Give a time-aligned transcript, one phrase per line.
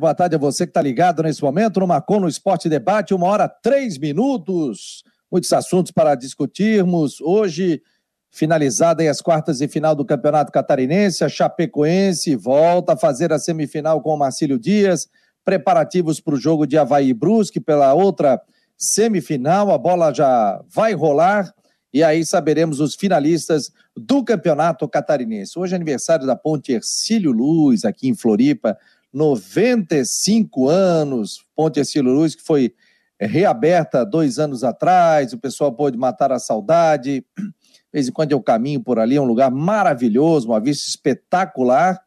[0.00, 3.26] Boa tarde a você que está ligado nesse momento no Marcon no Esporte Debate, uma
[3.26, 5.02] hora três minutos.
[5.28, 7.20] Muitos assuntos para discutirmos.
[7.20, 7.82] Hoje,
[8.30, 14.00] finalizada as quartas e final do Campeonato Catarinense, a Chapecoense volta a fazer a semifinal
[14.00, 15.08] com o Marcílio Dias.
[15.44, 18.40] Preparativos para o jogo de Havaí Brusque pela outra
[18.76, 19.72] semifinal.
[19.72, 21.52] A bola já vai rolar
[21.92, 25.58] e aí saberemos os finalistas do Campeonato Catarinense.
[25.58, 28.78] Hoje é aniversário da Ponte Ercílio Luz, aqui em Floripa.
[29.18, 32.72] 95 anos, Ponte Estilo Luz, que foi
[33.18, 37.26] é, reaberta dois anos atrás, o pessoal pôde matar a saudade.
[37.36, 42.00] De vez em quando eu caminho por ali, é um lugar maravilhoso, uma vista espetacular.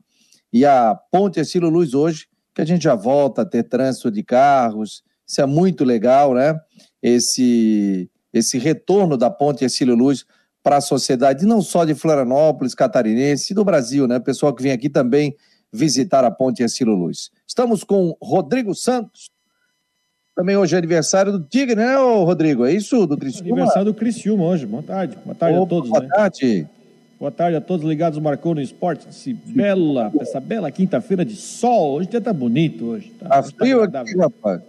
[0.53, 4.23] E a Ponte Estilo Luz hoje, que a gente já volta a ter trânsito de
[4.23, 6.57] carros, isso é muito legal, né?
[7.03, 10.25] Esse, esse retorno da Ponte Estilo Luz
[10.63, 14.17] para a sociedade, não só de Florianópolis, catarinense, e do Brasil, né?
[14.17, 15.35] O pessoal que vem aqui também
[15.71, 17.31] visitar a Ponte Estilo Luz.
[17.47, 19.29] Estamos com Rodrigo Santos.
[20.35, 22.65] Também hoje é aniversário do Tigre, né, Rodrigo?
[22.65, 23.05] É isso?
[23.05, 23.51] Do Criciúma?
[23.51, 24.65] Aniversário do Criciúma hoje.
[24.65, 25.17] Boa tarde.
[25.23, 25.89] Boa tarde Opa, a todos.
[25.89, 26.09] Boa né?
[26.09, 26.67] tarde.
[27.19, 29.07] Boa tarde a todos ligados Marcou no Esporte.
[29.09, 31.95] Esse bela, essa bela quinta-feira de sol.
[31.95, 33.11] Hoje o dia tá bonito hoje.
[33.19, 34.61] Tá, tá frio tá aqui, rapaz.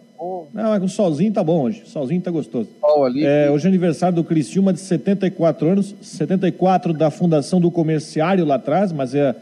[0.53, 1.83] Não, mas com solzinho tá bom hoje.
[1.87, 2.69] Solzinho tá gostoso.
[2.81, 3.25] Sol ali.
[3.25, 5.95] É, hoje é aniversário do Criciúma de 74 anos.
[6.03, 9.35] 74 da fundação do comerciário lá atrás, mas é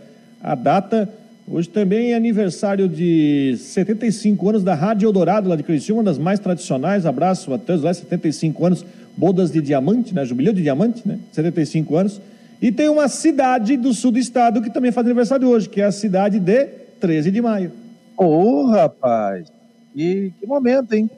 [0.42, 1.08] a data
[1.52, 6.16] Hoje também é aniversário de 75 anos da Rádio Eldorado, lá de Criciúma, uma das
[6.16, 7.04] mais tradicionais.
[7.04, 10.24] Abraço a todos lá, 75 anos, bodas de diamante, né?
[10.24, 11.18] Jubileu de diamante, né?
[11.32, 12.20] 75 anos.
[12.62, 15.86] E tem uma cidade do sul do estado que também faz aniversário hoje, que é
[15.86, 16.66] a cidade de
[17.00, 17.72] 13 de maio.
[18.16, 19.48] Ô, oh, rapaz!
[19.96, 21.10] E que momento, hein?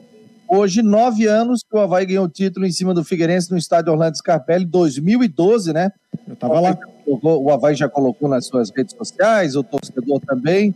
[0.47, 3.93] Hoje, nove anos que o Havaí ganhou o título em cima do Figueirense no estádio
[3.93, 5.91] Orlando Scarpelli, 2012, né?
[6.27, 6.75] Eu tava lá
[7.05, 10.73] o Havaí já colocou nas suas redes sociais, o torcedor também.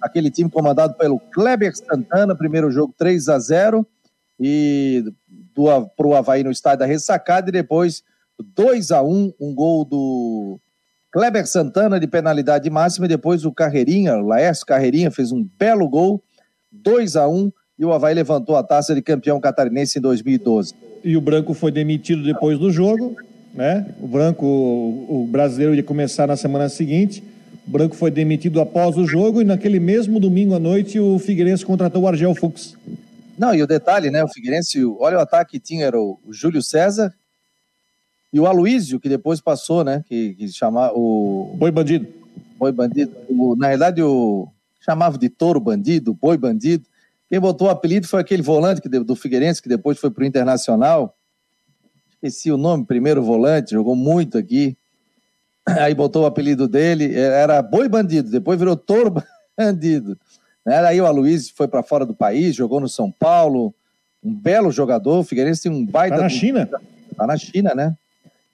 [0.00, 3.86] Aquele time comandado pelo Kleber Santana, primeiro jogo 3 a 0
[4.40, 5.04] e
[5.54, 8.02] para o Havaí no estádio da ressacada, e depois
[8.56, 10.58] 2 a 1 um gol do
[11.12, 15.88] Kleber Santana de penalidade máxima, e depois o Carreirinha, o Laércio Carreirinha, fez um belo
[15.88, 16.22] gol,
[16.72, 20.74] 2 a 1 e o Havaí levantou a taça de campeão catarinense em 2012.
[21.04, 23.16] E o Branco foi demitido depois do jogo,
[23.54, 23.86] né?
[24.00, 27.22] O Branco, o, brasileiro ia começar na semana seguinte.
[27.66, 31.64] O Branco foi demitido após o jogo e naquele mesmo domingo à noite o Figueirense
[31.64, 32.76] contratou o Argel Fux.
[33.38, 34.24] Não, e o detalhe, né?
[34.24, 37.12] O Figueirense, olha o ataque que tinha, era o, Júlio César
[38.32, 40.02] e o Aloísio, que depois passou, né?
[40.08, 41.54] Que, que chamava o.
[41.56, 42.06] Boi Bandido.
[42.58, 43.14] Boi Bandido.
[43.28, 44.48] O, na verdade, o.
[44.80, 46.84] Chamava de touro bandido, boi bandido.
[47.30, 50.26] Quem botou o apelido foi aquele volante que, do Figueirense, que depois foi para o
[50.26, 51.16] Internacional
[52.22, 54.76] esqueci o nome, primeiro volante, jogou muito aqui.
[55.66, 59.14] Aí botou o apelido dele, era Boi Bandido, depois virou Touro
[59.58, 60.16] Bandido.
[60.64, 63.74] Aí o Aloysio foi para fora do país, jogou no São Paulo,
[64.22, 65.18] um belo jogador.
[65.18, 66.16] O Figueirense tem um baita.
[66.16, 66.70] Tá na China?
[67.16, 67.96] Tá na China, né?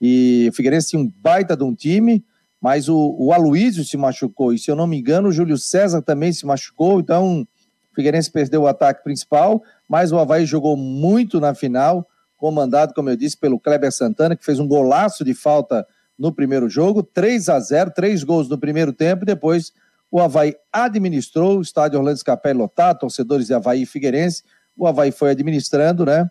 [0.00, 2.24] E o Figueirense tinha um baita de um time,
[2.60, 4.54] mas o, o Aloysio se machucou.
[4.54, 7.00] E se eu não me engano, o Júlio César também se machucou.
[7.00, 12.06] Então, o Figueirense perdeu o ataque principal, mas o Havaí jogou muito na final
[12.38, 15.86] comandado, como eu disse, pelo Kleber Santana, que fez um golaço de falta
[16.18, 19.72] no primeiro jogo, 3 a 0 três gols no primeiro tempo, e depois
[20.10, 24.42] o Havaí administrou, o estádio Orlando Scapé lotado, torcedores de Havaí e Figueirense,
[24.76, 26.28] o Havaí foi administrando, né?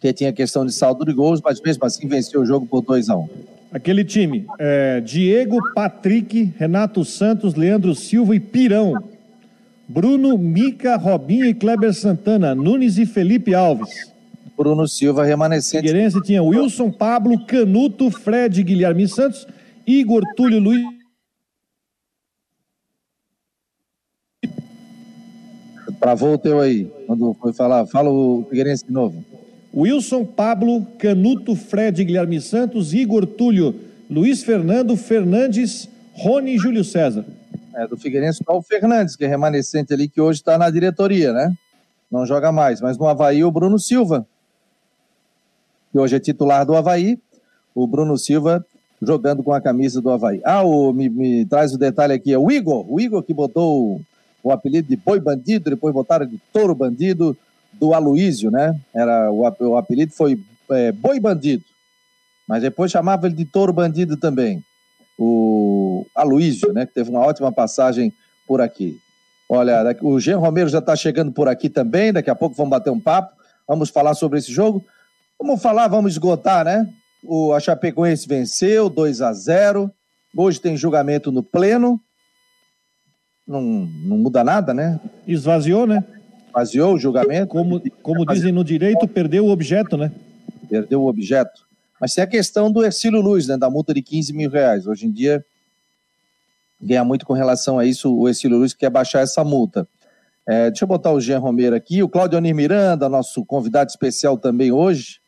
[0.00, 3.10] Que tinha questão de saldo de gols, mas mesmo assim venceu o jogo por 2
[3.10, 3.28] a 1 um.
[3.72, 8.94] Aquele time, é, Diego, Patrick, Renato Santos, Leandro Silva e Pirão.
[9.86, 14.12] Bruno, Mica, Robinho e Kleber Santana, Nunes e Felipe Alves.
[14.60, 15.86] Bruno Silva remanescente.
[15.86, 19.46] Figueirense tinha Wilson, Pablo, Canuto, Fred, Guilherme Santos,
[19.86, 20.84] Igor, Túlio, Luiz.
[25.98, 27.86] Travou o teu aí, quando foi falar.
[27.86, 29.24] Fala o Figueirense de novo.
[29.74, 33.74] Wilson, Pablo, Canuto, Fred, Guilherme Santos, Igor, Túlio,
[34.10, 37.24] Luiz Fernando, Fernandes, Rony e Júlio César.
[37.74, 41.32] É, do Figueirense só o Fernandes, que é remanescente ali, que hoje está na diretoria,
[41.32, 41.54] né?
[42.10, 42.82] Não joga mais.
[42.82, 44.26] Mas no Havaí, o Bruno Silva,
[45.90, 47.18] que hoje é titular do Havaí,
[47.74, 48.64] o Bruno Silva
[49.02, 50.40] jogando com a camisa do Havaí.
[50.44, 54.00] Ah, o, me, me traz o detalhe aqui, é o Igor, o Igor que botou
[54.42, 57.36] o, apelido de Boi Bandido, depois botaram de Touro Bandido,
[57.72, 58.78] do Aloísio, né?
[58.94, 60.38] Era, o, o apelido foi
[60.70, 61.64] é, Boi Bandido,
[62.46, 64.62] mas depois chamava ele de Touro Bandido também.
[65.18, 66.84] O Aloísio, né?
[66.84, 68.12] Que teve uma ótima passagem
[68.46, 68.98] por aqui.
[69.48, 72.90] Olha, o Jean Romero já está chegando por aqui também, daqui a pouco vamos bater
[72.90, 73.34] um papo,
[73.66, 74.84] vamos falar sobre esse jogo.
[75.40, 76.86] Vamos falar, vamos esgotar, né?
[77.24, 79.90] O, a Chapecoense venceu 2 a 0
[80.36, 81.98] Hoje tem julgamento no pleno.
[83.46, 85.00] não, não muda nada, né?
[85.26, 86.04] Esvaziou, né?
[86.46, 87.48] Esvaziou o julgamento.
[87.48, 90.12] Como, como dizem no direito, perdeu o objeto, né?
[90.68, 91.66] Perdeu o objeto.
[91.98, 93.56] Mas tem a questão do Ercílio Luz, né?
[93.56, 94.86] Da multa de 15 mil reais.
[94.86, 95.44] Hoje em dia,
[96.78, 98.14] ganha muito com relação a isso.
[98.14, 99.88] O Ercílio Luz quer baixar essa multa.
[100.46, 102.02] É, deixa eu botar o Jean Romero aqui.
[102.02, 105.18] O Claudio Onir Miranda, nosso convidado especial também hoje,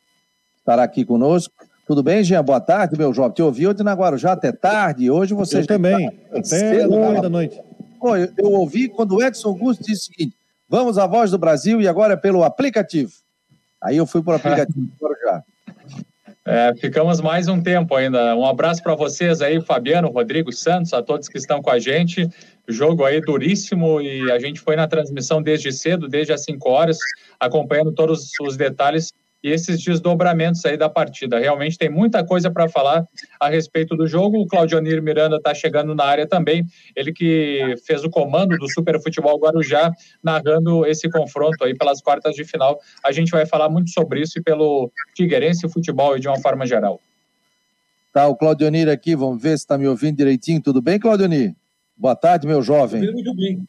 [0.62, 1.53] estará aqui conosco.
[1.87, 2.43] Tudo bem, Jean?
[2.43, 3.32] Boa tarde, meu jovem.
[3.32, 5.11] Te ouvi ontem na Guarujá até tarde.
[5.11, 6.38] Hoje você eu também, tá...
[6.38, 7.61] até nove da noite.
[8.00, 10.37] Pô, eu, eu, ouvi quando o Edson Augusto disse o seguinte:
[10.69, 13.12] vamos à voz do Brasil e agora é pelo aplicativo.
[13.82, 15.43] Aí eu fui para o aplicativo do Guarujá.
[16.44, 18.35] É, ficamos mais um tempo ainda.
[18.37, 22.29] Um abraço para vocês aí, Fabiano, Rodrigo, Santos, a todos que estão com a gente.
[22.67, 26.99] Jogo aí duríssimo e a gente foi na transmissão desde cedo, desde as 5 horas,
[27.38, 29.12] acompanhando todos os detalhes
[29.43, 31.39] e esses desdobramentos aí da partida.
[31.39, 33.05] Realmente tem muita coisa para falar
[33.41, 34.41] a respeito do jogo.
[34.41, 36.65] O Claudionir Miranda está chegando na área também.
[36.94, 39.91] Ele que fez o comando do Super Futebol Guarujá,
[40.23, 42.81] narrando esse confronto aí pelas quartas de final.
[43.05, 46.65] A gente vai falar muito sobre isso e pelo Figueirense Futebol e de uma forma
[46.65, 47.00] geral.
[48.12, 50.61] Tá, o Claudionir aqui, vamos ver se está me ouvindo direitinho.
[50.61, 51.55] Tudo bem, Claudionir?
[51.97, 53.00] Boa tarde, meu jovem.
[53.00, 53.67] Estou muito bem.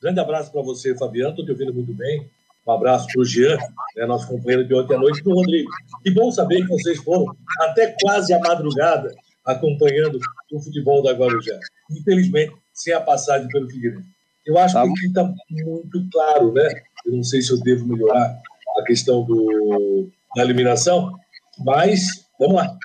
[0.00, 1.30] Grande abraço para você, Fabiano.
[1.30, 2.28] Estou te ouvindo muito bem.
[2.66, 3.58] Um abraço para o Jean,
[3.96, 5.70] né, nosso companheiro de ontem à noite, e para o Rodrigo.
[6.02, 7.26] Que bom saber que vocês foram
[7.60, 9.14] até quase a madrugada
[9.44, 10.18] acompanhando
[10.50, 11.58] o futebol da Guarujá.
[11.90, 14.08] Infelizmente, sem a passagem pelo Figueirense.
[14.46, 14.82] Eu acho tá.
[14.82, 16.68] que aqui está muito claro, né?
[17.04, 18.40] Eu não sei se eu devo melhorar
[18.78, 21.14] a questão do, da eliminação,
[21.58, 22.76] mas vamos lá.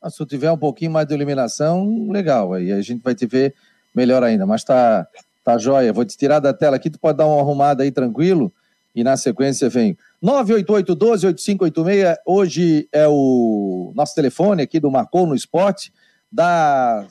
[0.00, 2.54] Ah, se eu tiver um pouquinho mais de eliminação, legal.
[2.54, 3.54] Aí a gente vai te ver
[3.94, 4.46] melhor ainda.
[4.46, 5.06] Mas tá,
[5.44, 5.92] tá jóia.
[5.92, 8.50] Vou te tirar da tela aqui, tu pode dar uma arrumada aí tranquilo
[8.94, 12.16] e na sequência vem 988-12-8586.
[12.26, 15.92] Hoje é o nosso telefone aqui do Marcou no Esporte,
[16.30, 17.06] da,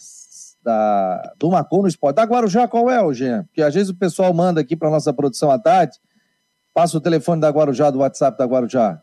[0.63, 2.17] da, do Marcou no Esporte.
[2.17, 3.43] Da Guarujá, qual é, Jean?
[3.45, 5.97] Porque às vezes o pessoal manda aqui para nossa produção à tarde,
[6.73, 9.01] passa o telefone da Guarujá, do WhatsApp da Guarujá.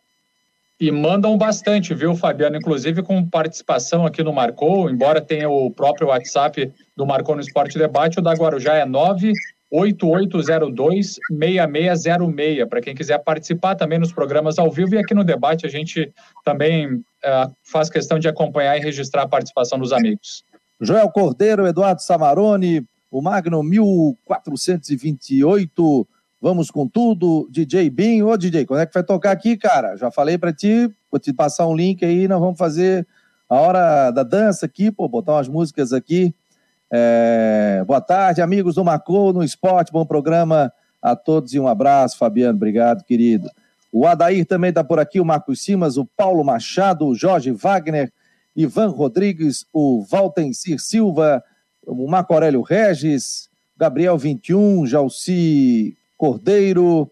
[0.79, 2.57] E mandam bastante, viu, Fabiano?
[2.57, 7.79] Inclusive com participação aqui no Marcou, embora tenha o próprio WhatsApp do Marcou no Esporte
[7.79, 9.33] Debate, o da Guarujá é 9
[9.77, 15.69] 8802-6606, para quem quiser participar também nos programas ao vivo e aqui no debate a
[15.69, 16.11] gente
[16.45, 17.03] também uh,
[17.63, 20.45] faz questão de acompanhar e registrar a participação dos amigos.
[20.81, 26.09] Joel Cordeiro, Eduardo Samarone, o Magno 1428,
[26.41, 29.97] vamos com tudo, DJ Bin, ô DJ, quando é que vai tocar aqui, cara?
[29.97, 33.07] Já falei para ti, vou te passar um link aí, nós vamos fazer
[33.49, 36.35] a hora da dança aqui, pô, botar umas músicas aqui,
[36.91, 40.73] é, boa tarde, amigos do Marcou no Esporte, bom programa
[41.03, 43.51] a todos e um abraço, Fabiano, obrigado, querido.
[43.93, 48.13] O Adair também está por aqui, o Marcos Simas, o Paulo Machado, o Jorge Wagner,
[48.55, 51.43] Ivan Rodrigues, o Valtencir Silva,
[51.87, 57.11] o Marco Aurélio Regis, Gabriel 21, Jalci Cordeiro,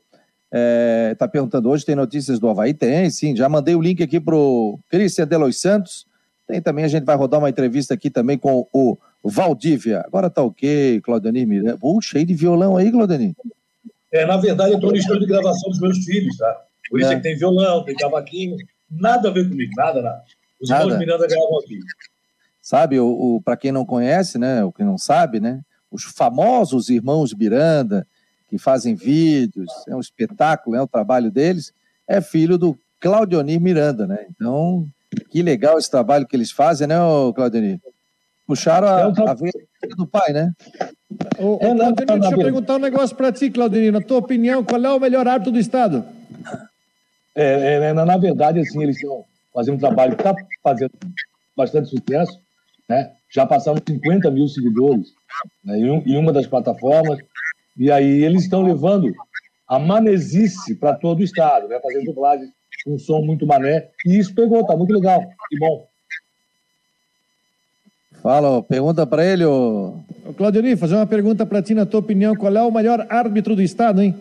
[1.13, 2.75] está é, perguntando hoje, tem notícias do Havaí?
[2.75, 6.07] Tem, sim, já mandei o link aqui para o Cristian Delos Santos,
[6.47, 8.97] tem também, a gente vai rodar uma entrevista aqui também com o
[9.31, 10.03] Valdívia.
[10.07, 11.79] Agora tá ok, Claudenir Miranda.
[11.83, 13.35] Uh, cheio de violão aí, Claudenir.
[14.13, 16.63] É, na verdade, eu estou no estúdio de gravação dos meus filhos, tá?
[16.89, 17.15] Por isso é.
[17.15, 18.57] é que tem violão, tem cavaquinho.
[18.91, 20.23] Nada a ver comigo, nada, nada.
[20.61, 20.85] Os nada.
[20.85, 21.79] irmãos Miranda gravam aqui.
[22.61, 25.61] Sabe, o, o para quem não conhece, né, o que não sabe, né,
[25.91, 28.07] os famosos irmãos Miranda,
[28.49, 31.73] que fazem vídeos, é um espetáculo, é o trabalho deles,
[32.07, 34.27] é filho do Claudionir Miranda, né?
[34.31, 34.87] Então,
[35.31, 36.97] que legal esse trabalho que eles fazem, né,
[37.35, 37.81] Claudionir?
[38.47, 39.53] Puxaram a, é a veia
[39.97, 40.53] do pai, né?
[41.39, 43.93] Ô, é, ô, deixa eu perguntar um negócio para ti, Claudinho.
[43.93, 46.05] Na tua opinião, qual é o melhor árbitro do Estado?
[47.35, 50.93] É, é, na, verdade, assim, eles estão fazendo um trabalho que está fazendo
[51.57, 52.39] bastante sucesso.
[52.89, 53.13] Né?
[53.33, 55.07] Já passamos 50 mil seguidores
[55.65, 57.19] né, em, em uma das plataformas.
[57.77, 59.13] E aí eles estão levando
[59.67, 61.81] a manesice para todo o Estado, né?
[61.81, 62.51] fazendo dublagens
[62.85, 63.89] com um som muito mané.
[64.07, 65.23] E isso pegou, tá muito legal.
[65.49, 65.87] Que bom.
[68.25, 69.45] Fala, pergunta para ele.
[69.45, 70.01] Ô...
[70.25, 73.61] ô fazer uma pergunta para ti, na tua opinião, qual é o melhor árbitro do
[73.61, 74.17] Estado, hein?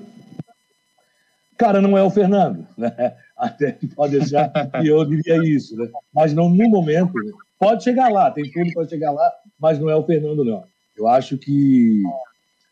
[1.57, 3.15] Cara, não é o Fernando, né?
[3.37, 5.87] Até pode deixar que eu diria isso, né?
[6.13, 7.13] Mas não no momento.
[7.13, 7.31] Né?
[7.57, 10.65] Pode chegar lá, tem tudo para chegar lá, mas não é o Fernando, não.
[10.97, 12.03] Eu acho que,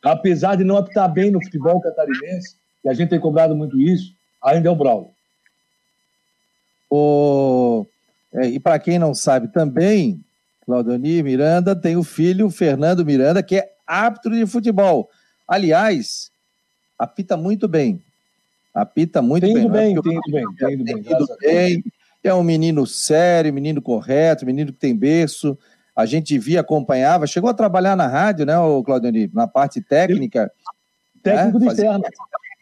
[0.03, 4.13] apesar de não apitar bem no futebol catarinense, e a gente tem cobrado muito isso,
[4.43, 5.11] ainda é o Braulio.
[6.89, 7.85] O...
[8.33, 10.21] É, e para quem não sabe também,
[10.65, 15.09] Claudionir Miranda tem o filho Fernando Miranda, que é árbitro de futebol.
[15.47, 16.31] Aliás,
[16.97, 18.01] apita muito bem.
[18.73, 19.69] Apita muito tem bem.
[19.69, 21.03] bem, é tem bem, tem bem,
[21.41, 21.83] bem.
[22.23, 25.57] É um menino sério, menino correto, menino que tem berço.
[25.95, 30.51] a gente via, acompanhava, chegou a trabalhar na rádio, né, o Claudio, na parte técnica.
[31.21, 31.65] Técnico né?
[31.65, 32.09] de externa.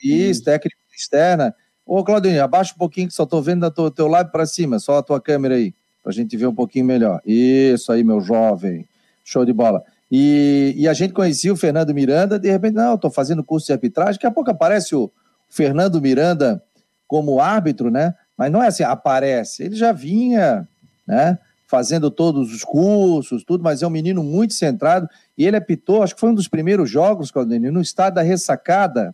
[0.02, 1.56] Isso, técnico de externa.
[1.86, 4.98] Ô, Claudinho, abaixa um pouquinho que só estou vendo do teu lado para cima, só
[4.98, 7.22] a tua câmera aí, para a gente ver um pouquinho melhor.
[7.26, 8.88] Isso aí, meu jovem.
[9.24, 9.84] Show de bola.
[10.12, 13.74] E, e a gente conhecia o Fernando Miranda, de repente, não, estou fazendo curso de
[13.74, 15.12] arbitragem, daqui a pouco aparece o
[15.48, 16.64] Fernando Miranda
[17.08, 18.16] como árbitro, né?
[18.38, 19.64] Mas não é assim, aparece.
[19.64, 20.68] Ele já vinha,
[21.06, 21.38] né?
[21.68, 25.08] Fazendo todos os cursos, tudo, mas é um menino muito centrado.
[25.38, 29.14] E ele apitou, acho que foi um dos primeiros jogos, Claudinho, no estado da ressacada.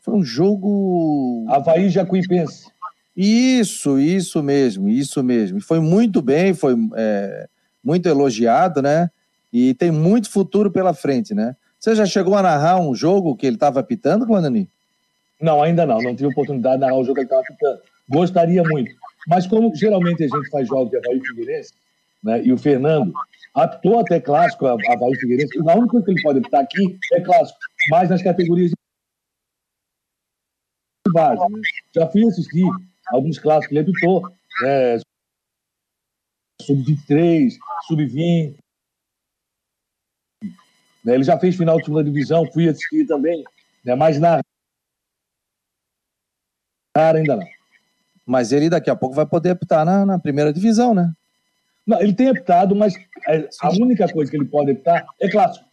[0.00, 1.44] Foi um jogo.
[1.48, 2.66] Havaí Jacuipense.
[3.20, 5.60] Isso, isso mesmo, isso mesmo.
[5.60, 7.48] Foi muito bem, foi é,
[7.82, 9.10] muito elogiado, né?
[9.52, 11.56] E tem muito futuro pela frente, né?
[11.80, 14.70] Você já chegou a narrar um jogo que ele estava apitando, Clandani?
[15.40, 16.00] Não, ainda não.
[16.00, 17.80] Não tive oportunidade de narrar o jogo que ele estava apitando.
[18.08, 18.94] Gostaria muito.
[19.26, 21.74] Mas como geralmente a gente faz jogos de Havaí Figueirense,
[22.22, 23.12] né, e o Fernando
[23.52, 27.20] apitou até clássico a Havaí Figueirense, a única coisa que ele pode apitar aqui é
[27.20, 27.58] clássico,
[27.90, 28.76] mas nas categorias de
[31.12, 31.40] base.
[31.40, 31.60] Né?
[31.96, 32.64] Já fui assistir
[33.12, 34.28] alguns clássicos ele apitou,
[34.62, 34.98] né,
[36.62, 37.54] sub-23,
[37.86, 38.56] sub-20,
[41.04, 41.14] né?
[41.14, 43.42] Ele já fez final de segunda divisão, fui assistir também,
[43.84, 43.94] né?
[43.94, 44.40] mas na
[46.94, 47.46] cara ainda não.
[48.26, 51.10] Mas ele daqui a pouco vai poder apitar na, na primeira divisão, né?
[51.86, 52.92] Não, ele tem apitado, mas
[53.62, 55.66] a única coisa que ele pode apitar é clássico.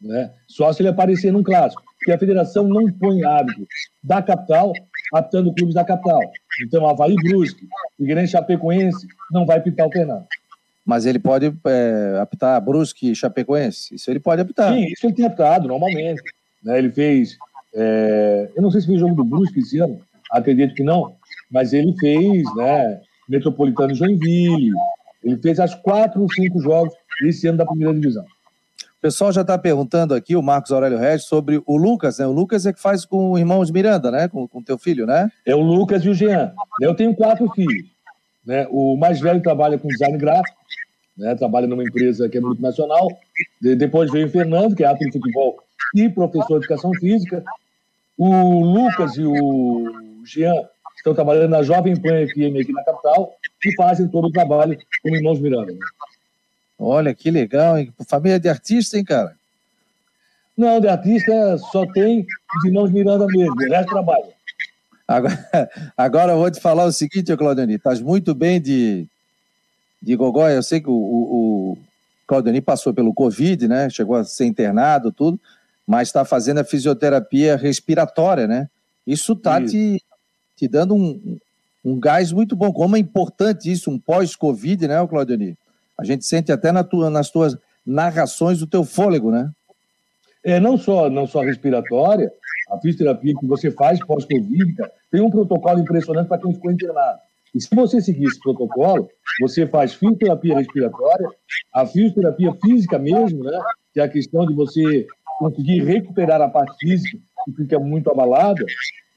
[0.00, 0.32] Né?
[0.48, 1.82] Só se ele aparecer num clássico.
[1.98, 3.66] Porque a federação não põe árbitro
[4.02, 4.72] da capital
[5.14, 6.20] apitando clubes da capital.
[6.62, 7.66] Então, Havaí Brusque,
[7.96, 10.26] Figueirense Chapecoense, não vai apitar o Fernando
[10.84, 13.94] mas ele pode é, apitar Brusque e Chapecoense.
[13.94, 14.72] Isso ele pode apitar.
[14.74, 16.22] Sim, isso ele tem apitado normalmente.
[16.62, 16.78] Né?
[16.78, 17.38] Ele fez.
[17.74, 19.98] É, eu não sei se fez jogo do Brusque esse ano,
[20.30, 21.16] acredito que não,
[21.50, 24.72] mas ele fez né, Metropolitano Joinville.
[25.22, 28.24] Ele fez as quatro ou cinco jogos esse ano da primeira divisão.
[29.04, 32.26] O pessoal já está perguntando aqui, o Marcos Aurélio Regis, sobre o Lucas, né?
[32.26, 34.28] O Lucas é que faz com o irmão de Miranda, né?
[34.28, 35.30] Com o teu filho, né?
[35.44, 36.54] É o Lucas e o Jean.
[36.80, 37.86] Eu tenho quatro filhos.
[38.46, 38.66] Né?
[38.70, 40.56] O mais velho trabalha com design gráfico,
[41.18, 41.34] né?
[41.34, 43.06] trabalha numa empresa que é multinacional.
[43.60, 45.58] De, depois veio o Fernando, que é atleta de futebol
[45.94, 47.44] e professor de educação física.
[48.16, 49.84] O Lucas e o
[50.24, 50.54] Jean
[50.96, 53.34] estão trabalhando na Jovem Pan FM aqui na capital
[53.66, 55.72] e fazem todo o trabalho como irmãos Miranda.
[55.72, 55.78] Né?
[56.78, 57.92] Olha que legal, hein?
[58.06, 59.36] Família de artista, hein, cara?
[60.56, 62.26] Não, de artista só tem
[62.56, 64.34] os irmãos Miranda mesmo, o resto trabalha.
[65.06, 65.48] Agora,
[65.96, 69.06] agora eu vou te falar o seguinte, Claudioni, estás muito bem de,
[70.00, 70.48] de gogó.
[70.48, 71.78] Eu sei que o, o, o
[72.26, 73.90] Claudioni passou pelo Covid, né?
[73.90, 75.38] Chegou a ser internado, tudo,
[75.86, 78.68] mas está fazendo a fisioterapia respiratória, né?
[79.06, 80.02] Isso está te,
[80.56, 81.38] te dando um,
[81.84, 82.72] um gás muito bom.
[82.72, 85.56] Como é importante isso, um pós-Covid, né, Claudioni?
[85.98, 89.50] A gente sente até na tua, nas tuas narrações o teu fôlego, né?
[90.42, 92.30] É, não só, não só respiratória,
[92.70, 94.76] a fisioterapia que você faz pós-Covid,
[95.10, 97.18] tem um protocolo impressionante para quem ficou internado.
[97.54, 99.08] E se você seguir esse protocolo,
[99.40, 101.28] você faz fisioterapia respiratória,
[101.72, 103.58] a fisioterapia física mesmo, né?
[103.92, 105.06] Que é a questão de você
[105.38, 108.64] conseguir recuperar a parte física, que fica muito abalada.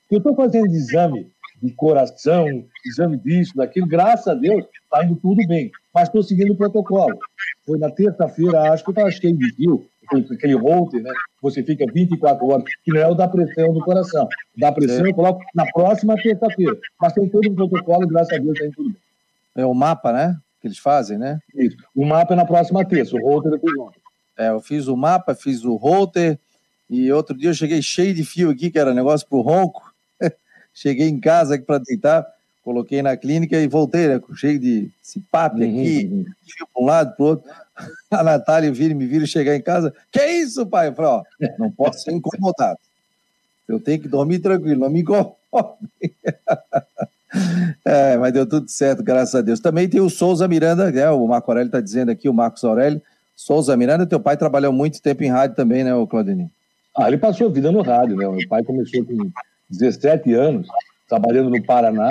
[0.10, 1.32] Eu estou fazendo exame
[1.62, 2.48] de coração,
[2.86, 5.72] exame disso, daquilo, graças a Deus, está indo tudo bem.
[5.98, 7.18] Mas estou seguindo o protocolo.
[7.66, 9.84] Foi na terça-feira, acho que eu estava cheio de fio,
[10.32, 11.12] aquele holter, né?
[11.42, 14.30] Você fica 24 horas, que não é o da pressão do coração.
[14.56, 16.78] Da pressão eu coloco na próxima terça-feira.
[17.02, 19.02] Mas tem todo um protocolo, graças a Deus, está indo tudo bem.
[19.56, 20.38] É o mapa, né?
[20.62, 21.40] Que eles fazem, né?
[21.56, 21.78] Isso.
[21.96, 24.00] O mapa é na próxima terça, o holter eu fiz ontem.
[24.38, 26.38] É, eu fiz o mapa, fiz o holter,
[26.88, 29.92] e outro dia eu cheguei cheio de fio aqui, que era negócio pro ronco.
[30.72, 32.24] cheguei em casa aqui para deitar,
[32.68, 34.22] coloquei na clínica e voltei, né?
[34.36, 36.26] Cheio de cipape uhum, aqui, uhum.
[36.46, 37.50] fio para um lado, para outro.
[38.12, 39.94] A Natália vira, me vira chegar em casa.
[40.12, 40.90] Que é isso, pai?
[40.90, 41.24] Eu falei, ó,
[41.58, 42.78] não posso ser incomodado.
[43.70, 45.36] Eu tenho que dormir tranquilo, não me incomode.
[47.84, 49.60] É, mas deu tudo certo, graças a Deus.
[49.60, 51.10] Também tem o Souza Miranda, né?
[51.12, 53.02] O Marco Aurélio está dizendo aqui, o Marcos Aurélio.
[53.36, 56.48] Souza Miranda, teu pai trabalhou muito tempo em rádio também, né, Claudinei?
[56.98, 58.28] Ah, ele passou a vida no rádio, né?
[58.28, 59.30] Meu pai começou com
[59.70, 60.68] 17 anos,
[61.08, 62.08] trabalhando no Paraná.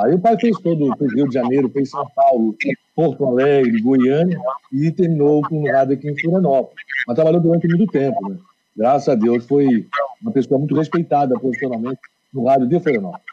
[0.00, 2.56] Aí o pai fez todo, fez Rio de Janeiro, fez São Paulo,
[2.94, 4.38] Porto Alegre, Goiânia
[4.72, 6.84] e terminou com o rádio aqui em Florianópolis.
[7.06, 8.36] Mas trabalhou durante muito tempo, né?
[8.76, 9.86] Graças a Deus foi
[10.20, 12.00] uma pessoa muito respeitada profissionalmente
[12.32, 13.24] no rádio de Florianópolis.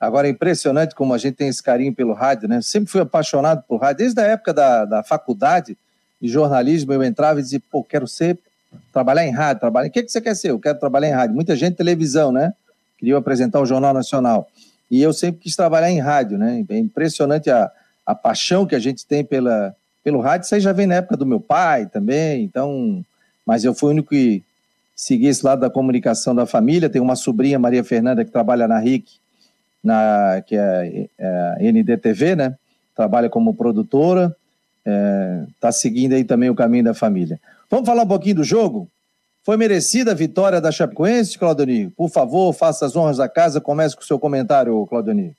[0.00, 2.60] Agora é impressionante como a gente tem esse carinho pelo rádio, né?
[2.60, 5.78] Sempre fui apaixonado por rádio, desde a época da, da faculdade
[6.20, 8.38] de jornalismo, eu entrava e dizia, pô, quero ser,
[8.92, 9.88] trabalhar em rádio, trabalhar.
[9.88, 10.50] O que, que você quer ser?
[10.50, 11.34] Eu quero trabalhar em rádio.
[11.34, 12.52] Muita gente televisão, né?
[12.98, 14.48] Queria apresentar o Jornal Nacional.
[14.92, 16.62] E eu sempre quis trabalhar em rádio, né?
[16.68, 17.72] É impressionante a,
[18.04, 21.16] a paixão que a gente tem pela, pelo rádio, isso aí já vem na época
[21.16, 23.02] do meu pai também, então,
[23.46, 24.42] mas eu fui o único que
[24.94, 28.78] segui esse lado da comunicação da família, tenho uma sobrinha, Maria Fernanda, que trabalha na
[28.78, 29.06] RIC,
[29.82, 32.54] na, que é, é NDTV, né,
[32.94, 34.36] trabalha como produtora,
[35.54, 37.40] está é, seguindo aí também o caminho da família.
[37.70, 38.90] Vamos falar um pouquinho do jogo?
[39.44, 41.90] Foi merecida a vitória da Chapecoense, Claudionir?
[41.96, 45.32] Por favor, faça as honras da casa, comece com o seu comentário, Claudionir.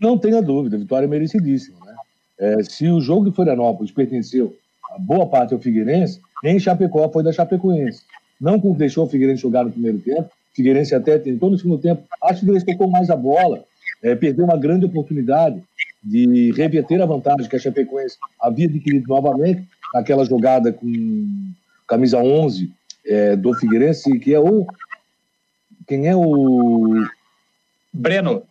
[0.00, 1.76] Não tenha dúvida, vitória é merecidíssima.
[1.84, 1.94] Né?
[2.38, 4.56] É, se o jogo de Florianópolis pertenceu
[4.94, 8.02] a boa parte ao Figueirense, em Chapecó foi da Chapecoense.
[8.40, 12.04] Não deixou o Figueirense jogar no primeiro tempo, o Figueirense até tentou no segundo tempo,
[12.22, 13.64] acho que o Figueirense tocou mais a bola,
[14.00, 15.60] é, perdeu uma grande oportunidade
[16.00, 20.86] de reverter a vantagem que a Chapecoense havia adquirido novamente naquela jogada com
[21.88, 22.77] camisa 11
[23.08, 24.66] é, do Figueirense, que é o.
[25.86, 27.04] Quem é o.
[27.92, 28.42] Breno.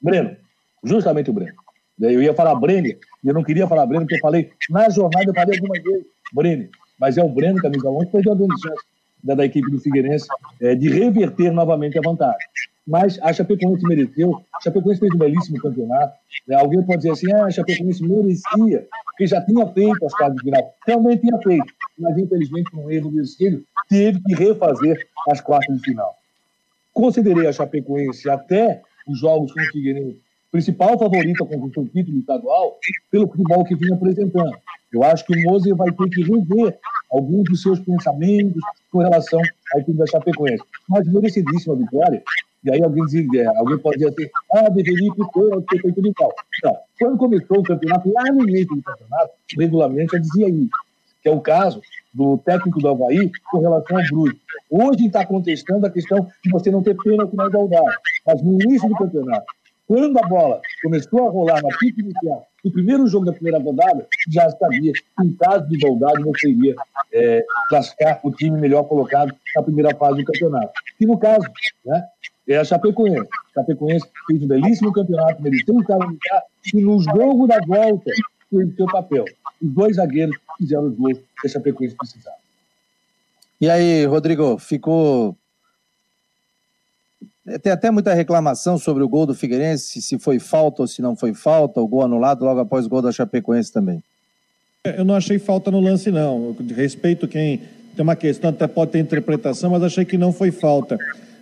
[0.00, 0.36] Breno.
[0.82, 1.54] Justamente o Breno.
[2.00, 5.30] Eu ia falar Breno, e eu não queria falar Breno, porque eu falei, na jornada
[5.30, 6.68] eu falei algumas vezes Breno.
[6.98, 8.84] Mas é o Breno, camisa 11, que perdeu a grande chance
[9.22, 10.26] da, da, equipe do Figueirense
[10.60, 12.38] é, de reverter novamente a vantagem.
[12.86, 16.14] Mas a Chapecoense mereceu, a Chapecoense fez um belíssimo campeonato.
[16.48, 16.56] Né?
[16.56, 20.42] Alguém pode dizer assim, ah, a Chapecoense merecia, porque já tinha feito as quartas de
[20.42, 20.74] final.
[20.86, 25.76] Realmente tinha feito, mas infelizmente, com um erro do Esquilho, teve que refazer as quartas
[25.76, 26.14] de final.
[26.92, 30.20] Considerei a Chapecoense até os jogos com o Figueirense
[30.52, 32.78] principal favorita com o título estadual
[33.10, 34.52] pelo futebol que vinha apresentando.
[34.92, 36.78] Eu acho que o Moser vai ter que rever
[37.10, 39.40] alguns dos seus pensamentos com relação
[39.74, 40.62] à equipe da Chapecoense.
[40.86, 42.22] Mas merecidíssima vitória.
[42.62, 45.10] E aí alguém, diz, é, alguém pode dizer assim, ah, deveria
[45.70, 46.32] ter feito de tal.
[46.58, 50.70] Então, quando começou o campeonato, lá no início do campeonato, o regulamento já dizia isso
[51.22, 51.80] que é o caso
[52.12, 54.34] do técnico do Havaí com relação ao Bruno.
[54.68, 57.96] Hoje está contestando a questão de você não ter pênalti na igualdade.
[58.26, 59.46] Mas no início do campeonato,
[59.86, 64.06] quando a bola começou a rolar na pique inicial, no primeiro jogo da primeira rodada,
[64.28, 66.74] já sabia que em caso de igualdade você iria
[67.12, 70.72] é, classificar o time melhor colocado na primeira fase do campeonato.
[71.00, 71.46] E no caso,
[71.84, 72.04] né,
[72.48, 73.28] é a Chapecoense.
[73.56, 76.06] A Chapecoense fez um belíssimo campeonato, mereceu um cara
[76.72, 78.10] e no jogo da volta
[78.50, 79.24] fez o seu papel
[79.62, 82.36] os dois zagueiros fizeram os gols que a Chapecoense precisava.
[83.60, 85.36] E aí, Rodrigo, ficou.
[87.62, 91.16] Tem até muita reclamação sobre o gol do Figueirense, se foi falta ou se não
[91.16, 94.02] foi falta, o gol anulado logo após o gol da Chapecoense também.
[94.84, 96.56] Eu não achei falta no lance, não.
[96.58, 97.58] Eu respeito quem
[97.96, 100.96] tem uma questão, até pode ter interpretação, mas achei que não foi falta.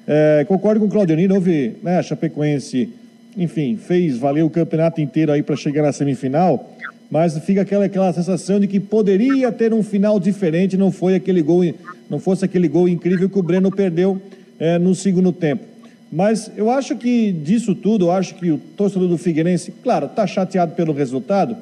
[0.06, 2.92] É, concordo com o Claudionino, houve, né, a Chapecoense,
[3.36, 6.70] enfim, fez valer o campeonato inteiro aí para chegar na semifinal
[7.10, 11.42] mas fica aquela, aquela sensação de que poderia ter um final diferente, não foi aquele
[11.42, 11.62] gol,
[12.08, 14.20] não fosse aquele gol incrível que o Breno perdeu
[14.58, 15.64] é, no segundo tempo.
[16.12, 20.26] Mas eu acho que disso tudo, eu acho que o torcedor do Figueirense, claro, está
[20.26, 21.56] chateado pelo resultado,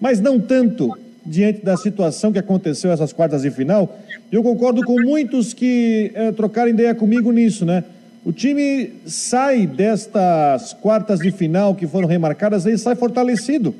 [0.00, 3.98] mas não tanto diante da situação que aconteceu essas quartas de final.
[4.32, 7.84] Eu concordo com muitos que é, trocaram ideia comigo nisso, né?
[8.24, 13.74] O time sai destas quartas de final que foram remarcadas, ele sai fortalecido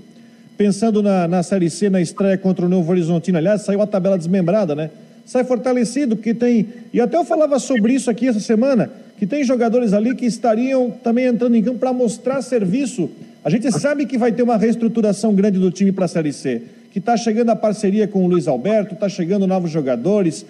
[0.59, 4.19] pensando na, na Série C, na estreia contra o Novo Horizontino, aliás, saiu a tabela
[4.19, 4.91] desmembrada, né?
[5.25, 6.67] Sai fortalecido, porque tem.
[6.93, 10.91] E até eu falava sobre isso aqui essa semana, que tem jogadores ali que estariam
[10.91, 13.09] também entrando em campo para mostrar serviço.
[13.45, 16.63] A gente sabe que vai ter uma reestruturação grande do time para a Série C,
[16.91, 20.45] que está chegando a parceria com o Luiz Alberto, está chegando novos jogadores,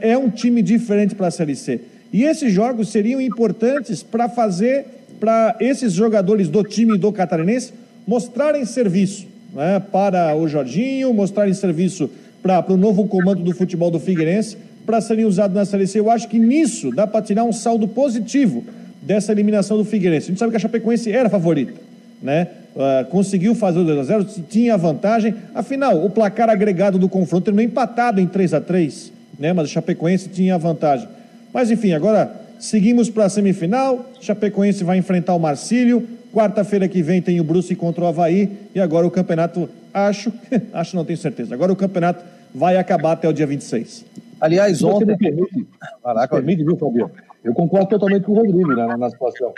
[0.00, 1.80] é um time diferente para a Série C.
[2.12, 4.86] E esses jogos seriam importantes para fazer,
[5.18, 7.72] para esses jogadores do time do Catarinense
[8.06, 12.10] mostrarem serviço né, para o Jorginho, mostrarem serviço
[12.42, 16.00] para o novo comando do futebol do Figueirense, para serem usados na Série C.
[16.00, 18.64] Eu acho que nisso dá para tirar um saldo positivo
[19.02, 20.26] dessa eliminação do Figueirense.
[20.26, 21.74] A gente sabe que a Chapecoense era a favorita,
[22.22, 22.48] né?
[22.74, 25.34] Uh, conseguiu fazer o 2 a 0 tinha vantagem.
[25.54, 29.54] Afinal, o placar agregado do confronto terminou empatado em 3 a 3 né?
[29.54, 31.08] Mas a Chapecoense tinha vantagem.
[31.52, 34.12] Mas enfim, agora seguimos para a semifinal.
[34.20, 36.06] Chapecoense vai enfrentar o Marcílio.
[36.32, 40.32] Quarta-feira que vem tem o Bruce contra o Havaí e agora o campeonato, acho,
[40.72, 41.54] acho não tenho certeza.
[41.54, 44.04] Agora o campeonato vai acabar até o dia 26.
[44.40, 45.06] Aliás, ontem.
[45.06, 45.66] Você me permite,
[46.02, 47.10] Caraca, permite, viu, Fabio?
[47.42, 49.52] Eu concordo totalmente com o Rodrigo né, na situação.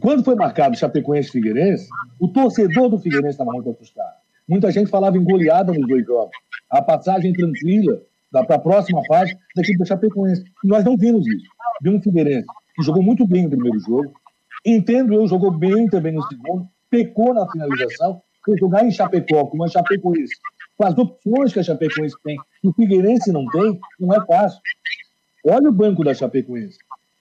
[0.00, 1.88] Quando foi marcado Chapecoense e Figueirense,
[2.20, 4.14] o torcedor do Figueirense estava muito assustado.
[4.48, 6.30] Muita gente falava em goleada nos dois jogos.
[6.70, 10.44] A passagem tranquila para a próxima fase da equipe do Chapecoense.
[10.64, 11.46] E nós não vimos isso.
[11.82, 14.12] Vimos o Figueirense, que jogou muito bem no primeiro jogo,
[14.64, 19.64] Entendo eu, jogou bem também no segundo, pecou na finalização, porque jogar em Chapecó, como
[19.64, 20.34] a Chapecoense,
[20.76, 24.60] com as opções que a Chapecoense tem, que o Figueirense não tem, não é fácil.
[25.44, 26.78] Olha o banco da Chapecoense.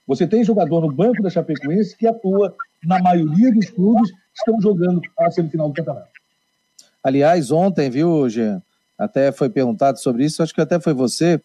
[0.07, 4.61] Você tem jogador no banco da Chapecoense que atua na maioria dos clubes que estão
[4.61, 6.09] jogando a semifinal do campeonato.
[7.03, 8.61] Aliás, ontem, viu, Jean?
[8.97, 11.39] até foi perguntado sobre isso, acho que até foi você,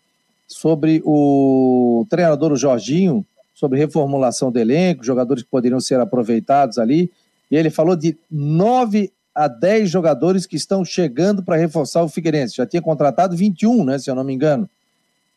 [0.49, 3.25] sobre o treinador o Jorginho,
[3.63, 7.13] sobre reformulação do elenco, jogadores que poderiam ser aproveitados ali.
[7.49, 12.57] E ele falou de nove a dez jogadores que estão chegando para reforçar o Figueirense.
[12.57, 14.69] Já tinha contratado 21, né, se eu não me engano.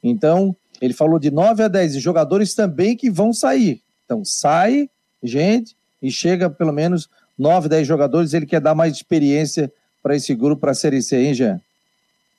[0.04, 3.84] Então, ele falou de nove a dez jogadores também que vão sair.
[4.06, 4.90] Então, sai
[5.22, 7.08] gente e chega pelo menos
[7.38, 8.34] nove, dez jogadores.
[8.34, 11.62] Ele quer dar mais experiência para esse grupo, para a Série C, hein, Jean?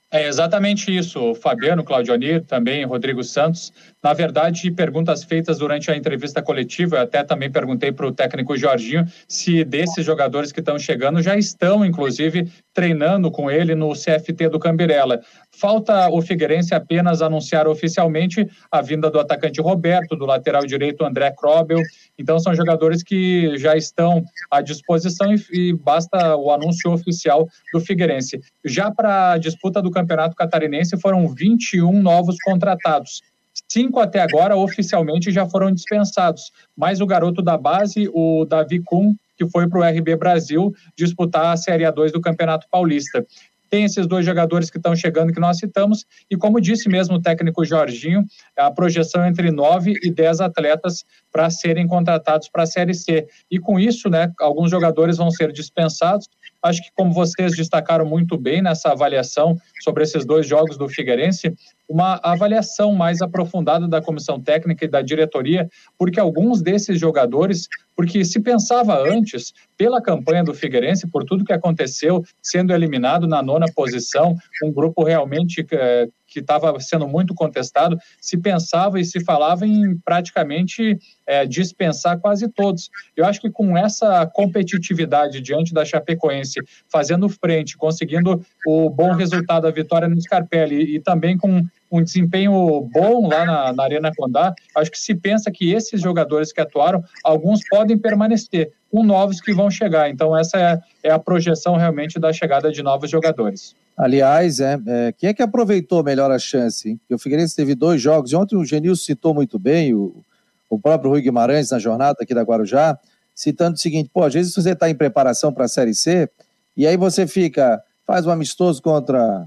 [0.09, 3.73] É exatamente isso, Fabiano, Claudionir, também Rodrigo Santos.
[4.01, 8.57] Na verdade, perguntas feitas durante a entrevista coletiva, eu até também perguntei para o técnico
[8.57, 14.49] Jorginho se desses jogadores que estão chegando já estão, inclusive, treinando com ele no CFT
[14.49, 15.21] do Cambirela.
[15.59, 21.31] Falta o Figueirense apenas anunciar oficialmente a vinda do atacante Roberto, do lateral direito André
[21.31, 21.81] Krobel.
[22.19, 28.39] Então, são jogadores que já estão à disposição e, basta o anúncio oficial do Figueirense.
[28.65, 33.23] Já para a disputa do Campeonato Catarinense, foram 21 novos contratados.
[33.67, 39.15] Cinco até agora oficialmente já foram dispensados, mas o garoto da base, o Davi Kuhn,
[39.37, 43.25] que foi para o RB Brasil disputar a Série A2 do Campeonato Paulista.
[43.69, 47.23] Tem esses dois jogadores que estão chegando que nós citamos, e como disse mesmo o
[47.23, 48.25] técnico Jorginho,
[48.57, 53.27] a projeção é entre nove e dez atletas para serem contratados para a Série C.
[53.51, 56.29] E com isso, né, alguns jogadores vão ser dispensados.
[56.67, 61.55] Acho que, como vocês destacaram muito bem nessa avaliação sobre esses dois jogos do Figueirense,
[61.89, 68.25] uma avaliação mais aprofundada da comissão técnica e da diretoria, porque alguns desses jogadores, porque
[68.25, 73.67] se pensava antes, pela campanha do Figueirense, por tudo que aconteceu, sendo eliminado na nona
[73.75, 79.67] posição, um grupo realmente é, que estava sendo muito contestado, se pensava e se falava
[79.67, 82.91] em praticamente é, dispensar quase todos.
[83.17, 89.67] Eu acho que com essa competitividade diante da Chapecoense, fazendo frente, conseguindo o bom resultado,
[89.67, 94.55] a vitória no Scarpelli e também com um desempenho bom lá na, na Arena Condá,
[94.75, 99.53] acho que se pensa que esses jogadores que atuaram, alguns podem permanecer, com novos que
[99.53, 100.11] vão chegar.
[100.11, 103.75] Então, essa é, é a projeção realmente da chegada de novos jogadores.
[103.97, 106.91] Aliás, é, é, quem é que aproveitou melhor a chance?
[106.91, 107.01] Hein?
[107.11, 110.23] o Figueirense teve dois jogos, e ontem o Genil citou muito bem, o,
[110.69, 112.99] o próprio Rui Guimarães na jornada aqui da Guarujá,
[113.35, 116.29] citando o seguinte, pô, às vezes você está em preparação para a Série C,
[116.77, 119.47] e aí você fica, faz um amistoso contra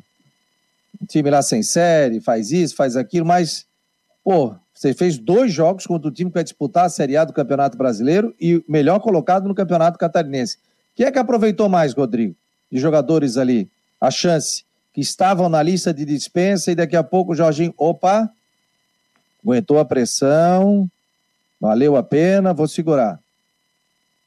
[1.01, 3.65] um time lá sem série, faz isso, faz aquilo, mas,
[4.23, 7.33] pô, você fez dois jogos contra o time que vai disputar a Série A do
[7.33, 10.57] Campeonato Brasileiro e melhor colocado no Campeonato Catarinense.
[10.95, 12.33] Quem é que aproveitou mais, Rodrigo,
[12.71, 13.69] de jogadores ali?
[13.99, 18.29] A chance que estavam na lista de dispensa e daqui a pouco o Jorginho, opa,
[19.43, 20.89] aguentou a pressão,
[21.59, 23.19] valeu a pena, vou segurar.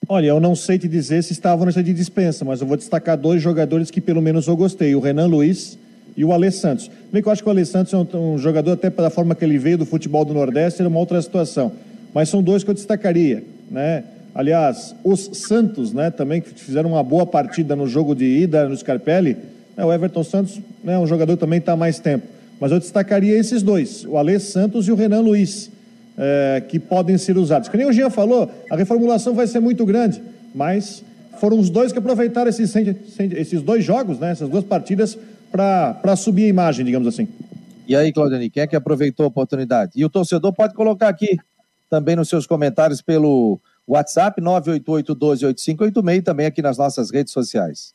[0.08, 2.76] Olha, eu não sei te dizer se estavam na lista de dispensa, mas eu vou
[2.76, 5.78] destacar dois jogadores que pelo menos eu gostei, o Renan Luiz
[6.16, 6.90] e o Alê Santos.
[7.12, 9.34] Bem que eu acho que o Alê Santos é um, um jogador, até pela forma
[9.34, 11.72] que ele veio do futebol do Nordeste, era uma outra situação.
[12.14, 14.04] Mas são dois que eu destacaria, né?
[14.34, 18.76] Aliás, os Santos, né, também que fizeram uma boa partida no jogo de ida no
[18.76, 19.36] Scarpelli.
[19.76, 22.26] Né, o Everton Santos é né, um jogador que também está mais tempo.
[22.58, 25.70] Mas eu destacaria esses dois, o Alê Santos e o Renan Luiz,
[26.16, 27.68] é, que podem ser usados.
[27.68, 30.22] Que nem o Jean falou, a reformulação vai ser muito grande,
[30.54, 31.04] mas
[31.38, 32.72] foram os dois que aproveitaram esses,
[33.36, 35.18] esses dois jogos, né, essas duas partidas,
[35.52, 37.28] para subir a imagem, digamos assim.
[37.86, 39.92] E aí, Claudiane, quem é que aproveitou a oportunidade?
[39.94, 41.36] E o torcedor pode colocar aqui
[41.90, 47.94] também nos seus comentários pelo WhatsApp 988-12-8586 e também aqui nas nossas redes sociais.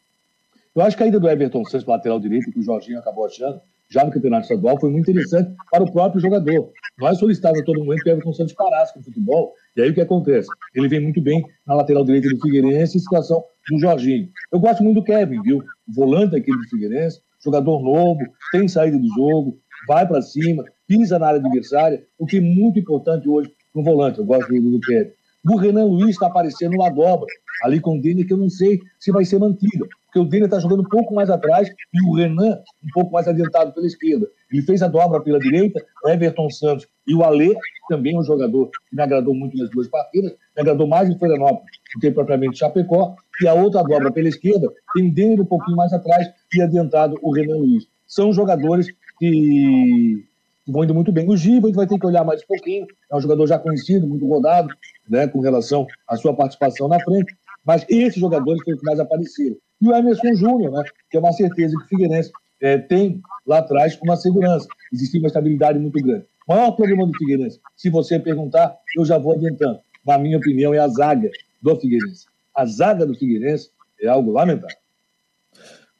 [0.75, 3.59] Eu acho que a ida do Everton Santos lateral direito, que o Jorginho acabou achando,
[3.89, 6.69] já no Campeonato Estadual, foi muito interessante para o próprio jogador.
[6.99, 9.89] Nós solicitávamos a todo momento que o Everton Santos parasse com o futebol, e aí
[9.89, 10.49] o que acontece?
[10.75, 14.29] Ele vem muito bem na lateral direita do Figueirense em situação do Jorginho.
[14.51, 15.63] Eu gosto muito do Kevin, viu?
[15.87, 18.19] O volante aqui do Figueirense, jogador novo,
[18.51, 22.79] tem saída do jogo, vai para cima, pisa na área adversária, o que é muito
[22.79, 24.19] importante hoje no volante.
[24.19, 25.11] Eu gosto do, do Kevin.
[25.45, 27.27] O Renan Luiz está aparecendo uma dobra
[27.63, 30.45] ali com o Denner, que eu não sei se vai ser mantida, porque o Denner
[30.45, 34.27] está jogando um pouco mais atrás e o Renan um pouco mais adiantado pela esquerda.
[34.51, 37.53] Ele fez a dobra pela direita, o Everton Santos e o Alê,
[37.89, 41.77] também um jogador que me agradou muito nas duas partidas, me agradou mais em Florianópolis
[41.95, 45.77] do que propriamente Chapecó, e a outra dobra pela esquerda tem o Denner um pouquinho
[45.77, 47.87] mais atrás e adiantado o Renan Luiz.
[48.05, 48.87] São jogadores
[49.19, 50.25] que
[50.67, 51.29] vão indo muito bem.
[51.29, 53.57] O Giba a gente vai ter que olhar mais um pouquinho, é um jogador já
[53.57, 54.69] conhecido, muito rodado,
[55.09, 57.33] né, com relação à sua participação na frente,
[57.67, 59.57] mas esses jogadores foram os que mais apareceram.
[59.81, 63.57] E o Emerson Júnior, né, que é uma certeza que o Figueirense é, tem lá
[63.57, 66.25] atrás uma segurança, existe uma estabilidade muito grande.
[66.47, 70.73] O maior problema do Figueirense, se você perguntar, eu já vou adiantando, na minha opinião,
[70.73, 71.29] é a zaga
[71.61, 72.25] do Figueirense.
[72.55, 73.69] A zaga do Figueirense
[74.01, 74.77] é algo lamentável.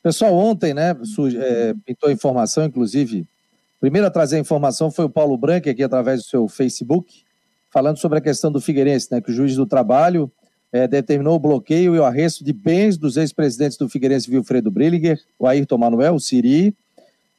[0.02, 3.28] Pessoal, ontem, né, é, pintou informação, inclusive,
[3.78, 7.26] primeiro a trazer a informação foi o Paulo Branco, aqui através do seu Facebook,
[7.70, 10.32] falando sobre a questão do Figueirense, né, que o juiz do trabalho
[10.72, 15.20] é, determinou o bloqueio e o arresto de bens dos ex-presidentes do Figueirense, Wilfredo Brilliger,
[15.40, 16.76] o Ayrton Manuel, o Siri,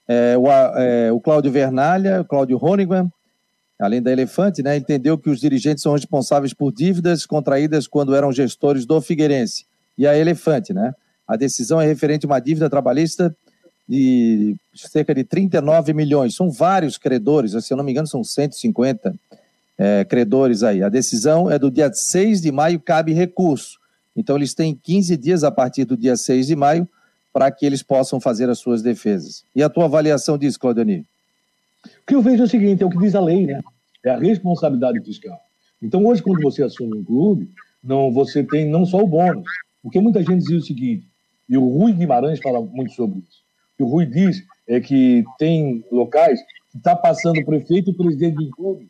[0.06, 3.10] é, o, é, o Cláudio Vernalha, o Cláudio Honigman,
[3.78, 8.32] além da Elefante, né, entendeu que os dirigentes são responsáveis por dívidas contraídas quando eram
[8.32, 9.66] gestores do Figueirense.
[9.96, 10.94] E a Elefante, né?
[11.26, 13.36] A decisão é referente a uma dívida trabalhista
[13.88, 16.34] de cerca de 39 milhões.
[16.34, 19.14] São vários credores, se eu não me engano, são 150
[19.78, 20.82] é, credores aí.
[20.82, 23.78] A decisão é do dia 6 de maio, cabe recurso.
[24.16, 26.88] Então, eles têm 15 dias a partir do dia 6 de maio
[27.32, 29.44] para que eles possam fazer as suas defesas.
[29.54, 31.04] E a tua avaliação disso, Claudionir?
[31.84, 33.60] O que eu vejo é o seguinte: é o que diz a lei, né?
[34.04, 35.38] É a responsabilidade fiscal.
[35.80, 37.48] Então, hoje, quando você assume um clube,
[37.82, 39.46] não, você tem não só o bônus,
[39.80, 41.06] porque muita gente diz o seguinte:
[41.48, 43.42] e o Rui Guimarães fala muito sobre isso.
[43.78, 46.40] O Rui diz é que tem locais
[46.72, 48.88] que está passando o prefeito e o presidente do clube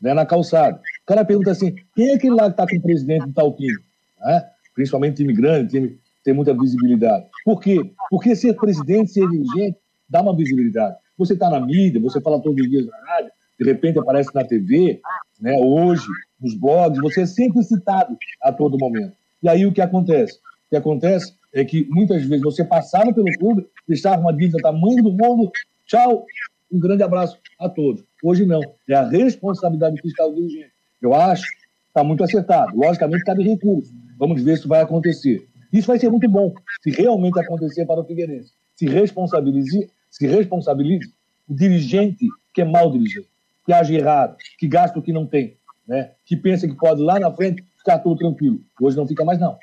[0.00, 0.76] né, na calçada.
[0.76, 3.54] O cara pergunta assim: quem é aquele lá que está com o presidente do tal
[3.54, 3.78] time?
[4.20, 4.44] Né?
[4.74, 7.26] Principalmente time grande, time tem muita visibilidade.
[7.44, 7.78] Por quê?
[8.10, 10.96] Porque ser presidente, ser dirigente, dá uma visibilidade.
[11.16, 14.44] Você está na mídia, você fala todos os dias na rádio, de repente aparece na
[14.44, 15.00] TV,
[15.40, 16.06] né, hoje,
[16.40, 19.12] nos blogs, você é sempre citado a todo momento.
[19.42, 20.34] E aí o que acontece?
[20.34, 25.02] O que acontece é que muitas vezes você passava pelo clube, deixava uma dívida tamanho
[25.02, 25.50] do mundo,
[25.86, 26.24] tchau,
[26.70, 28.04] um grande abraço a todos.
[28.22, 30.72] Hoje não, é a responsabilidade fiscal do dirigente.
[31.00, 32.76] Eu acho que está muito acertado.
[32.76, 33.92] Logicamente, cabe recurso.
[34.18, 35.46] Vamos ver se vai acontecer.
[35.72, 36.52] Isso vai ser muito bom,
[36.82, 38.52] se realmente acontecer para o Figueirense.
[38.74, 41.08] Se responsabilize, se responsabilize
[41.48, 43.28] o dirigente que é mal dirigente,
[43.64, 45.56] que age errado, que gasta o que não tem,
[45.86, 46.10] né?
[46.26, 48.60] que pensa que pode lá na frente ficar tudo tranquilo.
[48.80, 49.56] Hoje não fica mais, não.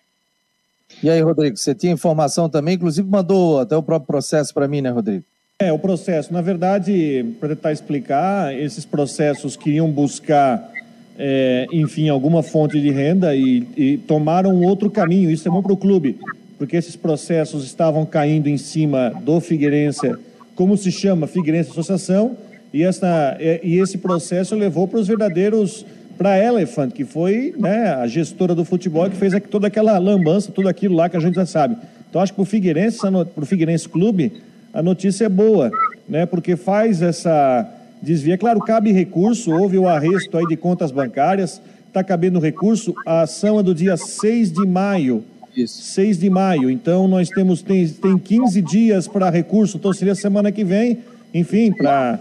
[1.03, 4.81] E aí, Rodrigo, você tinha informação também, inclusive mandou até o próprio processo para mim,
[4.81, 5.25] né, Rodrigo?
[5.59, 6.31] É, o processo.
[6.31, 10.71] Na verdade, para tentar explicar, esses processos queriam buscar,
[11.17, 15.31] é, enfim, alguma fonte de renda e, e tomaram outro caminho.
[15.31, 16.19] Isso é bom para o clube,
[16.59, 20.13] porque esses processos estavam caindo em cima do Figueirense,
[20.53, 22.37] como se chama Figueirense Associação,
[22.71, 25.83] e, essa, e esse processo levou para os verdadeiros
[26.19, 30.51] para a Elephant, que foi né, a gestora do futebol que fez toda aquela lambança,
[30.51, 31.77] tudo aquilo lá que a gente já sabe.
[32.07, 34.33] Então, acho que para o Figueirense, para o Figueirense Clube,
[34.77, 35.71] a notícia é boa,
[36.07, 37.67] né, porque faz essa
[37.99, 38.37] desvia.
[38.37, 43.59] Claro, cabe recurso, houve o arresto aí de contas bancárias, está cabendo recurso, a ação
[43.59, 45.23] é do dia 6 de maio.
[45.55, 45.81] Isso.
[45.81, 50.51] 6 de maio, então nós temos tem, tem 15 dias para recurso, então seria semana
[50.51, 50.99] que vem,
[51.33, 52.19] enfim, para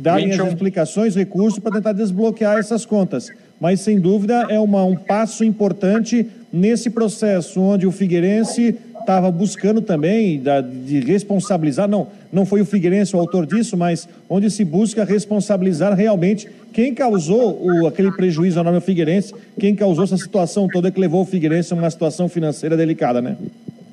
[0.00, 3.32] darem as explicações, recursos para tentar desbloquear essas contas.
[3.60, 9.80] Mas, sem dúvida, é uma, um passo importante nesse processo, onde o Figueirense estava buscando
[9.80, 14.64] também da, de responsabilizar, não, não foi o Figueirense o autor disso, mas onde se
[14.64, 20.68] busca responsabilizar realmente quem causou o, aquele prejuízo ao nome Figueirense, quem causou essa situação
[20.68, 23.36] toda que levou o Figueirense a uma situação financeira delicada, né?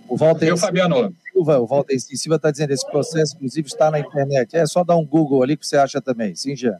[0.08, 1.14] O Walter Eu, Fabiano.
[1.34, 4.56] Silva, o Walter Silva está dizendo esse processo, inclusive, está na internet.
[4.56, 6.34] É só dar um Google ali que você acha também.
[6.36, 6.78] Sim, Jean.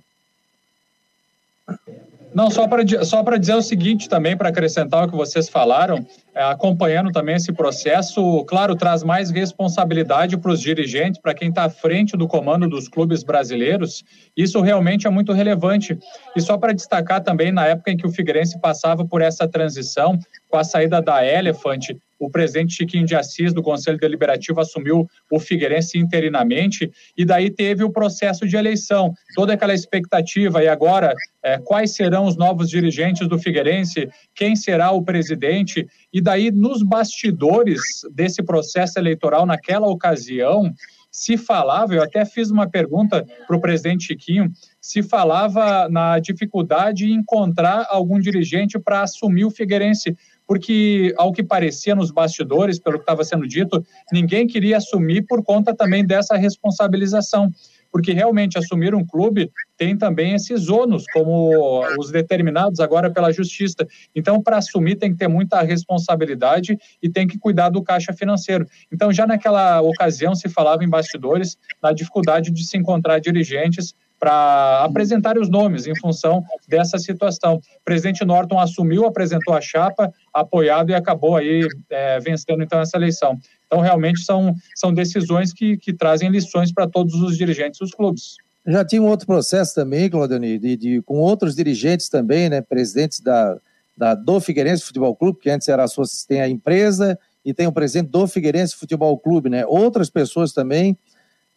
[2.38, 6.44] Não, só para só dizer o seguinte também, para acrescentar o que vocês falaram, é,
[6.44, 11.70] acompanhando também esse processo, claro, traz mais responsabilidade para os dirigentes, para quem está à
[11.72, 14.04] frente do comando dos clubes brasileiros.
[14.38, 15.98] Isso realmente é muito relevante.
[16.36, 20.20] E só para destacar também, na época em que o Figueirense passava por essa transição,
[20.48, 25.40] com a saída da Elephant, o presidente Chiquinho de Assis, do Conselho Deliberativo, assumiu o
[25.40, 31.58] Figueirense interinamente, e daí teve o processo de eleição, toda aquela expectativa, e agora, é,
[31.58, 37.82] quais serão os novos dirigentes do Figueirense, quem será o presidente, e daí, nos bastidores
[38.12, 40.74] desse processo eleitoral, naquela ocasião,
[41.12, 44.52] se falava, eu até fiz uma pergunta para o presidente Chiquinho,
[44.88, 50.16] se falava na dificuldade de encontrar algum dirigente para assumir o Figueirense,
[50.48, 55.44] porque, ao que parecia nos bastidores, pelo que estava sendo dito, ninguém queria assumir por
[55.44, 57.52] conta também dessa responsabilização.
[57.92, 63.86] Porque realmente assumir um clube tem também esses ônus, como os determinados agora pela justiça.
[64.16, 68.66] Então, para assumir, tem que ter muita responsabilidade e tem que cuidar do caixa financeiro.
[68.90, 74.84] Então, já naquela ocasião, se falava em bastidores na dificuldade de se encontrar dirigentes para
[74.84, 77.56] apresentar os nomes em função dessa situação.
[77.56, 82.98] O presidente Norton assumiu, apresentou a chapa, apoiado e acabou aí é, vencendo então essa
[82.98, 83.38] eleição.
[83.66, 88.36] Então, realmente são, são decisões que, que trazem lições para todos os dirigentes dos clubes.
[88.66, 93.22] Já tinha um outro processo também, Claudionir, de, de, com outros dirigentes também, né, presidentes
[93.22, 93.58] da,
[93.98, 97.66] da, do Figueirense Futebol Clube, que antes era a sua, tem a empresa, e tem
[97.66, 99.66] o presidente do Figueirense Futebol Clube, né?
[99.66, 100.98] Outras pessoas também.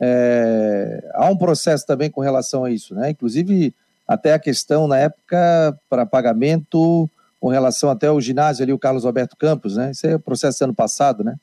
[0.01, 3.11] É, há um processo também com relação a isso, né?
[3.11, 3.75] Inclusive,
[4.09, 7.09] até a questão na época para pagamento
[7.39, 9.91] com relação até ao ginásio ali, o Carlos Alberto Campos, né?
[9.91, 11.37] Isso é processo ano passado, né?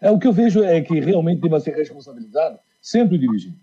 [0.00, 3.58] É, o que eu vejo é que realmente deve ser responsabilizado sempre o dirigente.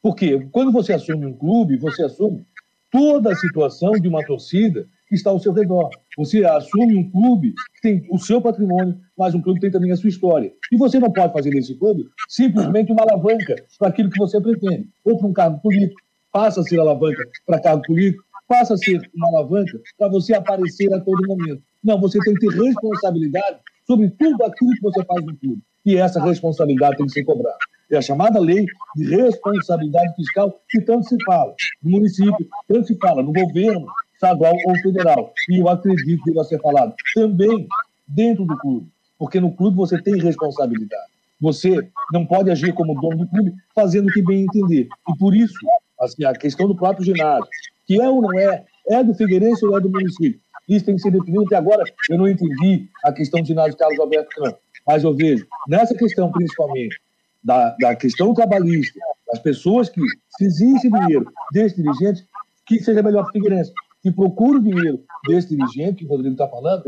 [0.00, 2.46] Porque quando você assume um clube, você assume
[2.90, 5.90] toda a situação de uma torcida que está ao seu redor.
[6.16, 9.92] Você assume um clube que tem o seu patrimônio, mas um clube que tem também
[9.92, 10.52] a sua história.
[10.72, 14.88] E você não pode fazer desse clube simplesmente uma alavanca para aquilo que você pretende,
[15.04, 16.00] ou para um cargo político.
[16.32, 20.92] Passa a ser alavanca para cargo político, passa a ser uma alavanca para você aparecer
[20.92, 21.62] a todo momento.
[21.82, 25.62] Não, você tem que ter responsabilidade sobre tudo aquilo que você faz no clube.
[25.84, 27.56] E essa responsabilidade tem que ser cobrada.
[27.90, 28.66] É a chamada lei
[28.96, 33.86] de responsabilidade fiscal que tanto se fala no município, tanto se fala no governo
[34.16, 35.32] estadual ou federal.
[35.48, 37.68] E eu acredito que vai ser falado também
[38.08, 38.86] dentro do clube,
[39.18, 41.10] porque no clube você tem responsabilidade.
[41.40, 44.88] Você não pode agir como dono do clube fazendo o que bem entender.
[45.08, 45.54] E por isso,
[46.00, 47.46] assim, a questão do próprio ginásio,
[47.86, 50.40] que é ou não é, é do Figueirense ou é do município.
[50.68, 51.44] Isso tem que ser definido.
[51.44, 54.60] Até agora, eu não entendi a questão do ginásio Carlos Alberto Campos.
[54.86, 56.98] Mas eu vejo, nessa questão principalmente,
[57.42, 58.98] da, da questão trabalhista,
[59.30, 60.00] das pessoas que,
[60.36, 62.26] se existe dinheiro desse dirigente,
[62.66, 63.72] que seja melhor para o Figueirense.
[64.06, 66.84] Que procure o dinheiro desse dirigente, que o Rodrigo está falando,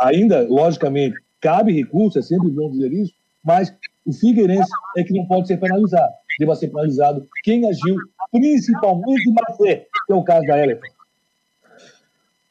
[0.00, 3.12] ainda, logicamente, cabe recurso, é sempre bom dizer isso,
[3.44, 3.74] mas
[4.06, 6.10] o Figueirense é que não pode ser penalizado.
[6.38, 7.94] Deva ser penalizado quem agiu,
[8.30, 10.90] principalmente fé, que é o caso da Elephant.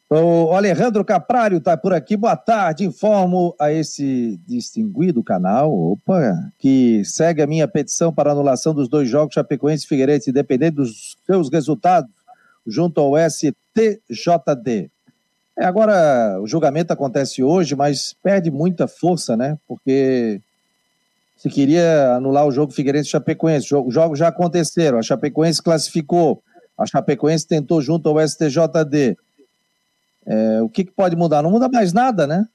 [0.08, 2.16] O Alejandro Caprário está por aqui.
[2.16, 2.84] Boa tarde.
[2.84, 9.08] Informo a esse distinguido canal, opa, que segue a minha petição para anulação dos dois
[9.08, 12.08] jogos Chapecoense e Figueirense, independente dos seus resultados,
[12.66, 14.90] junto ao STJD.
[15.58, 19.58] É, agora, o julgamento acontece hoje, mas perde muita força, né?
[19.68, 20.40] Porque
[21.36, 26.42] se queria anular o jogo Figueirense e Chapecoense, os jogos já aconteceram, a Chapecoense classificou,
[26.78, 29.16] a Chapecoense tentou junto ao STJD
[30.26, 31.42] é, o que, que, pode mudar?
[31.42, 32.46] Não muda mais nada, né?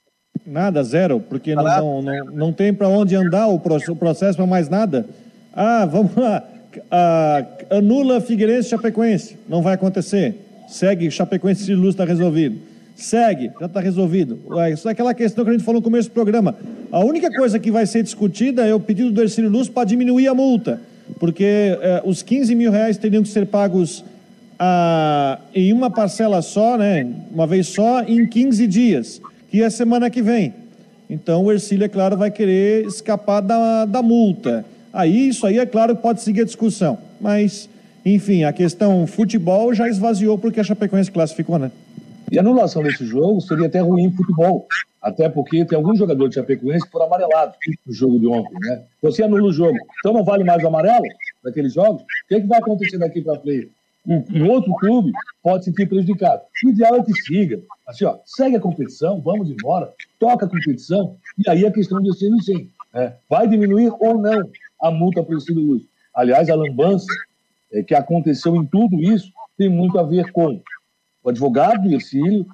[0.46, 4.70] Nada, zero, porque não, não, não, não, tem para onde andar o processo para mais
[4.70, 5.06] nada.
[5.54, 6.44] Ah, vamos lá.
[6.90, 9.38] Ah, anula Figueirense Chapecoense.
[9.48, 10.36] Não vai acontecer.
[10.68, 12.60] Segue Chapecoense e Luz está resolvido.
[12.96, 14.40] Segue, já está resolvido.
[14.74, 16.56] Isso é aquela questão que a gente falou no começo do programa.
[16.92, 20.28] A única coisa que vai ser discutida é o pedido do Ercílio Luz para diminuir
[20.28, 20.82] a multa,
[21.20, 24.04] porque eh, os 15 mil reais teriam que ser pagos
[24.58, 30.10] ah, em uma parcela só, né, uma vez só, em 15 dias, que é semana
[30.10, 30.54] que vem.
[31.10, 34.66] Então o Ercílio, é claro, vai querer escapar da, da multa.
[34.92, 36.98] Aí isso aí, é claro, pode seguir a discussão.
[37.20, 37.70] Mas,
[38.06, 41.72] enfim, a questão futebol já esvaziou porque a Chapecoense classificou, né?
[42.32, 44.68] E a anulação desse jogo seria até ruim futebol.
[45.02, 48.84] Até porque tem alguns jogadores de Chapecoense que foram amarelados no jogo de ontem, né?
[49.02, 51.06] Você anula o jogo, então não vale mais o amarelo
[51.44, 52.02] daqueles jogos?
[52.02, 53.72] O que, é que vai acontecer daqui para frente?
[54.08, 55.12] um, outro clube
[55.44, 56.42] pode se sentir prejudicado.
[56.66, 57.62] O ideal é que siga.
[57.86, 62.18] Assim, ó, segue a competição, vamos embora, toca a competição, e aí a questão de
[62.18, 62.70] ser sim.
[62.94, 63.14] Né?
[63.30, 64.50] Vai diminuir ou não
[64.82, 65.84] a multa para o Ciro Luz.
[66.14, 67.08] Aliás, a lambança
[67.72, 70.62] é, que aconteceu em tudo isso tem muito a ver com
[71.24, 72.46] o advogado do Ercílio,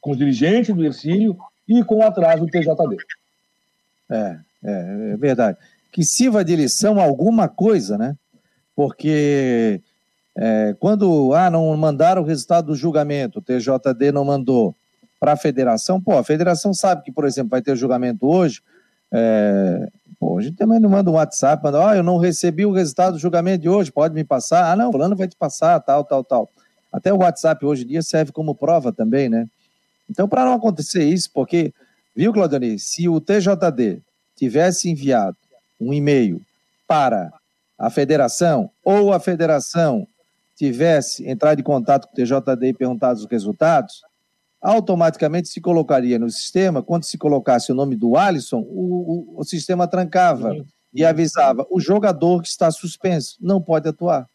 [0.00, 1.36] com os dirigentes do Ercílio
[1.68, 2.96] e com o atraso do TJD.
[4.10, 5.58] É, é, é verdade.
[5.90, 8.16] Que sirva de lição alguma coisa, né?
[8.74, 9.80] Porque
[10.36, 14.74] é, quando ah, não mandaram o resultado do julgamento, o TJD não mandou
[15.20, 18.60] para a federação, pô, a federação sabe que, por exemplo, vai ter julgamento hoje.
[19.12, 19.88] É,
[20.40, 23.62] gente também não manda um WhatsApp, manda, ah, eu não recebi o resultado do julgamento
[23.62, 24.70] de hoje, pode me passar?
[24.70, 26.50] Ah, não, fulano vai te passar, tal, tal, tal.
[26.92, 29.48] Até o WhatsApp hoje em dia serve como prova também, né?
[30.08, 31.72] Então, para não acontecer isso, porque,
[32.14, 34.02] viu, Claudionei, se o TJD
[34.36, 35.36] tivesse enviado
[35.80, 36.40] um e-mail
[36.86, 37.32] para
[37.78, 40.06] a federação ou a federação
[40.56, 44.02] tivesse entrado em contato com o TJD e perguntado os resultados,
[44.62, 49.44] automaticamente se colocaria no sistema, quando se colocasse o nome do Alisson, o, o, o
[49.44, 50.64] sistema trancava Sim.
[50.94, 54.26] e avisava, o jogador que está suspenso não pode atuar.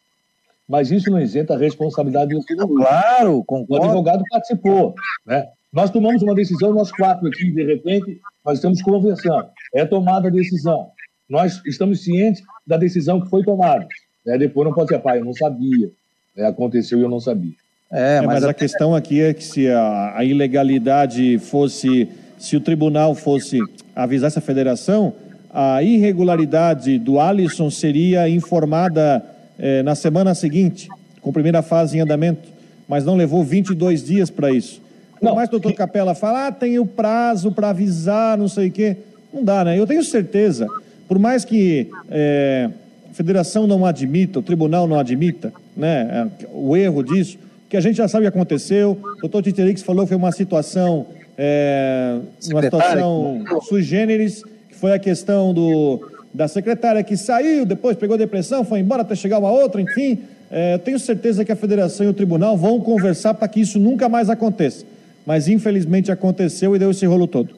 [0.68, 2.76] Mas isso não isenta a responsabilidade do jogador.
[2.76, 3.86] Claro, concordo.
[3.86, 4.94] O advogado participou,
[5.26, 5.48] né?
[5.72, 9.48] Nós tomamos uma decisão, nós quatro aqui, de repente, nós estamos conversando.
[9.74, 10.92] É tomada a decisão.
[11.30, 13.88] Nós estamos cientes da decisão que foi tomada.
[14.26, 14.38] Né?
[14.38, 15.92] Depois não pode ser, pai, eu não sabia,
[16.36, 17.54] é, aconteceu e eu não sabia.
[17.92, 22.10] É, mas, é, mas a, a questão aqui é que se a, a, ilegalidade fosse,
[22.38, 23.60] se o tribunal fosse
[23.96, 25.14] avisar essa federação,
[25.54, 29.24] a irregularidade do Alisson seria informada
[29.58, 30.90] é, na semana seguinte,
[31.22, 32.50] com a primeira fase em andamento,
[32.88, 34.82] mas não levou 22 dias para isso.
[35.20, 35.78] Por não, mais o doutor que...
[35.78, 38.98] Capela fala, ah, tem o prazo para avisar, não sei o quê.
[39.34, 39.80] Não dá, né?
[39.80, 40.68] Eu tenho certeza,
[41.08, 42.70] por mais que é,
[43.10, 47.38] a federação não admita, o tribunal não admita né, o erro disso,
[47.70, 48.98] que a gente já sabe o que aconteceu.
[49.18, 51.06] O doutor Titerix falou que foi uma situação,
[51.38, 52.20] é,
[52.52, 56.02] uma situação sui generis, que foi a questão do,
[56.34, 60.20] da secretária que saiu, depois pegou depressão, foi embora até chegar uma outra, enfim.
[60.50, 63.80] É, eu tenho certeza que a federação e o tribunal vão conversar para que isso
[63.80, 64.86] nunca mais aconteça.
[65.26, 67.54] Mas infelizmente aconteceu e deu esse rolo todo.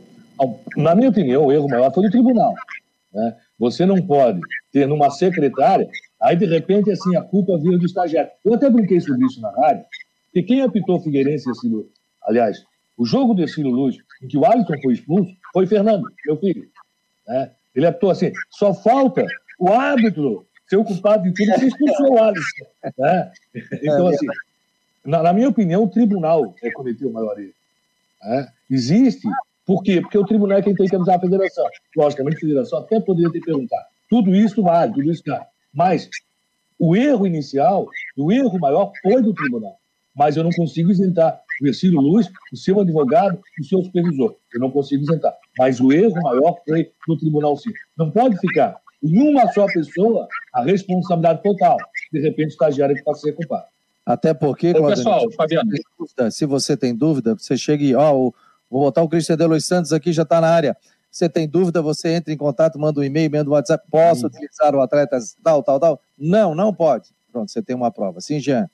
[0.75, 2.55] Na minha opinião, o erro maior foi do tribunal.
[3.13, 3.35] Né?
[3.59, 4.39] Você não pode
[4.71, 5.87] ter numa secretária,
[6.21, 8.31] aí de repente assim a culpa vira do estagiário.
[8.43, 9.83] Eu até brinquei sobre isso na rádio,
[10.33, 11.89] que quem apitou Figueirense e Ciro,
[12.23, 12.63] aliás,
[12.97, 16.67] o jogo do Ciro Luz, em que o Alisson foi expulso, foi Fernando, meu filho.
[17.27, 17.51] Né?
[17.73, 19.25] Ele apitou assim, só falta
[19.59, 22.65] o árbitro ser o culpado de tudo que expulsou o Alisson.
[22.97, 23.31] Né?
[23.81, 24.27] Então, assim,
[25.05, 27.53] na, na, minha opinião, o tribunal é cometeu o maior erro.
[28.23, 28.47] Né?
[28.69, 29.27] Existe.
[29.65, 30.01] Por quê?
[30.01, 31.65] Porque o tribunal é quem tem que avisar a federação.
[31.95, 33.85] Logicamente, a federação até poderia ter perguntado.
[34.09, 35.45] Tudo isso vale, tudo isso vale.
[35.73, 36.09] Mas
[36.77, 39.78] o erro inicial, o erro maior foi do tribunal.
[40.19, 44.35] Mas eu não consigo isentar o Ercílio Luz, o seu advogado, o seu supervisor.
[44.53, 45.33] Eu não consigo isentar.
[45.57, 47.71] Mas o erro maior foi do tribunal sim.
[47.97, 51.77] Não pode ficar em uma só pessoa a responsabilidade total.
[52.11, 53.63] De repente, o estagiário que passa a ser culpado.
[54.05, 55.71] Até porque, Ô, pessoal, Fabiano.
[56.29, 58.33] Se você tem dúvida, você chega e, ó, vou
[58.69, 60.75] botar o Cristian de Los Santos aqui, já está na área.
[61.09, 63.85] Você tem dúvida, você entra em contato, manda um e-mail, manda um WhatsApp.
[63.89, 66.01] Posso utilizar o atleta tal, tal, tal?
[66.17, 67.09] Não, não pode.
[67.31, 68.19] Pronto, você tem uma prova.
[68.19, 68.69] Sim, Jean.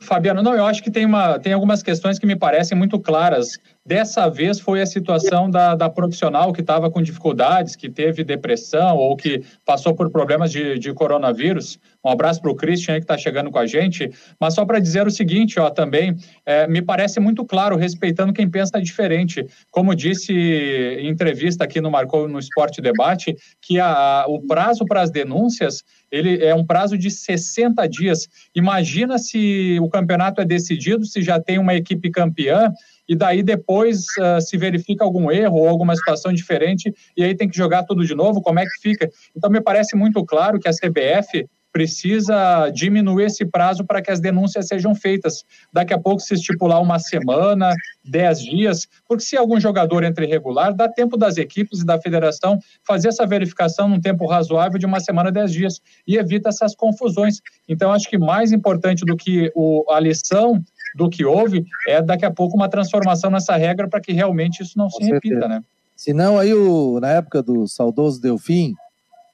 [0.00, 3.58] Fabiano, não, eu acho que tem, uma, tem algumas questões que me parecem muito claras.
[3.84, 8.96] Dessa vez foi a situação da, da profissional que estava com dificuldades, que teve depressão
[8.96, 11.78] ou que passou por problemas de, de coronavírus.
[12.04, 14.10] Um abraço para o Christian que está chegando com a gente.
[14.40, 18.48] Mas só para dizer o seguinte, ó, também, é, me parece muito claro, respeitando quem
[18.48, 19.44] pensa diferente.
[19.70, 25.02] Como disse em entrevista aqui no Marcou no Esporte Debate, que a, o prazo para
[25.02, 28.28] as denúncias ele é um prazo de 60 dias.
[28.54, 32.72] Imagina se o campeonato é decidido, se já tem uma equipe campeã,
[33.08, 37.48] e daí depois uh, se verifica algum erro ou alguma situação diferente, e aí tem
[37.48, 39.08] que jogar tudo de novo, como é que fica?
[39.36, 44.20] Então, me parece muito claro que a CBF precisa diminuir esse prazo para que as
[44.20, 45.44] denúncias sejam feitas.
[45.72, 50.74] Daqui a pouco se estipular uma semana, dez dias, porque se algum jogador entra irregular,
[50.74, 55.00] dá tempo das equipes e da federação fazer essa verificação num tempo razoável de uma
[55.00, 57.40] semana, dez dias, e evita essas confusões.
[57.68, 60.62] Então, acho que mais importante do que o, a lição
[60.94, 64.76] do que houve é daqui a pouco uma transformação nessa regra para que realmente isso
[64.76, 65.34] não Com se certeza.
[65.34, 65.62] repita, né?
[65.94, 68.74] Senão, aí, o, na época do saudoso Delfim,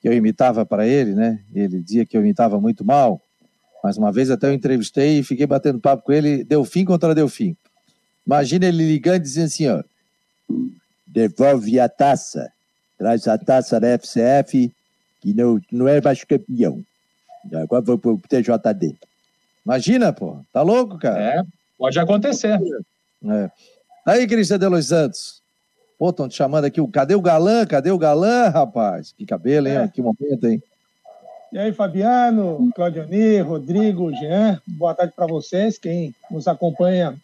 [0.04, 1.40] que eu imitava para ele, né?
[1.54, 3.22] Ele dizia que eu imitava muito mal.
[3.82, 7.56] Mas uma vez até eu entrevistei e fiquei batendo papo com ele, Delfim contra Delfim.
[8.26, 9.82] Imagina ele ligando e dizendo assim, ó,
[11.06, 12.52] devolve a taça,
[12.98, 14.70] traz a taça da FCF,
[15.22, 16.84] que não, não é mais campeão.
[17.54, 18.94] Agora vou pro TJD.
[19.64, 21.18] Imagina, pô, tá louco, cara?
[21.18, 21.42] É,
[21.78, 22.60] pode acontecer.
[23.24, 23.50] É.
[24.04, 25.40] Aí, Cristian de Los Santos,
[25.98, 26.84] Pô, estão te chamando aqui.
[26.88, 27.64] Cadê o galã?
[27.66, 29.12] Cadê o galã, rapaz?
[29.12, 29.76] Que cabelo, hein?
[29.76, 29.88] É.
[29.88, 30.62] Que momento, hein?
[31.52, 37.16] E aí, Fabiano, Claudioni, Rodrigo, Jean, boa tarde para vocês, quem nos acompanha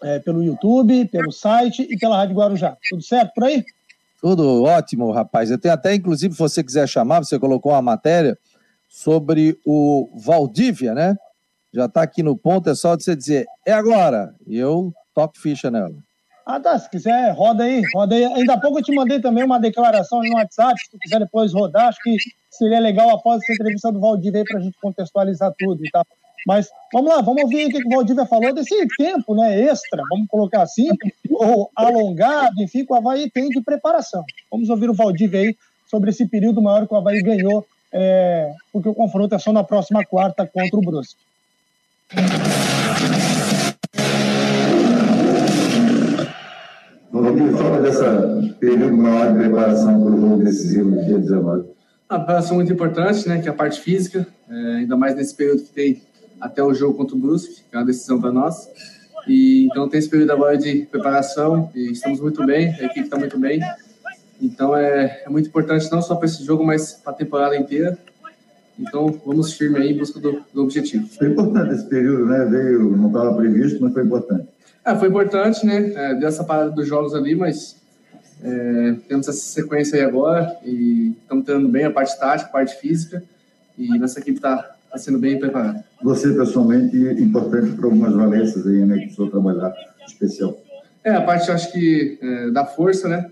[0.00, 2.76] é, pelo YouTube, pelo site e pela Rádio Guarujá.
[2.88, 3.64] Tudo certo por aí?
[4.20, 5.50] Tudo ótimo, rapaz.
[5.50, 8.38] Eu tenho até, inclusive, se você quiser chamar, você colocou uma matéria
[8.88, 11.16] sobre o Valdívia, né?
[11.72, 14.36] Já está aqui no ponto, é só você dizer, é agora.
[14.46, 16.03] E eu toco ficha nela.
[16.46, 16.78] Ah, tá.
[16.78, 18.24] Se quiser, roda aí, roda aí.
[18.24, 20.78] Ainda há pouco eu te mandei também uma declaração no WhatsApp.
[20.78, 22.16] Se tu quiser depois rodar, acho que
[22.50, 26.06] seria legal após essa entrevista do Valdívia aí para a gente contextualizar tudo e tal.
[26.46, 30.28] Mas vamos lá, vamos ouvir o que o Valdívia falou desse tempo né, extra, vamos
[30.28, 30.90] colocar assim,
[31.30, 34.22] ou alongado, enfim, que o Havaí tem de preparação.
[34.50, 38.88] Vamos ouvir o Valdívia aí sobre esse período maior que o Havaí ganhou, é, porque
[38.88, 41.22] o confronto é só na próxima quarta contra o Brusque.
[47.14, 51.68] O que fala dessa período maior de preparação para o jogo decisivo no dia 19?
[52.08, 55.62] A preparação muito importante, né, que é a parte física, é, ainda mais nesse período
[55.62, 56.02] que tem
[56.40, 58.68] até o jogo contra o Brusque, que é uma decisão para nós.
[59.28, 63.16] E então tem esse período agora de preparação e estamos muito bem, a equipe está
[63.16, 63.60] muito bem.
[64.42, 67.96] Então é, é muito importante não só para esse jogo, mas para a temporada inteira.
[68.76, 71.06] Então vamos firme aí em busca do, do objetivo.
[71.16, 72.44] Foi importante esse período, né?
[72.44, 74.48] Veio, não estava previsto, mas foi importante.
[74.84, 75.92] É, foi importante, né?
[75.94, 77.76] É, deu essa parada dos jogos ali, mas
[78.42, 82.76] é, temos essa sequência aí agora e estamos treinando bem a parte tática, a parte
[82.76, 83.22] física
[83.78, 85.82] e nossa equipe está tá sendo bem preparada.
[86.02, 88.94] Você, pessoalmente, importante para algumas valências aí, né?
[88.96, 89.72] Que precisou trabalhar
[90.06, 90.56] especial.
[91.02, 93.30] É, a parte, acho que, é, da força, né?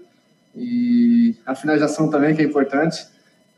[0.56, 3.06] E a finalização também, que é importante.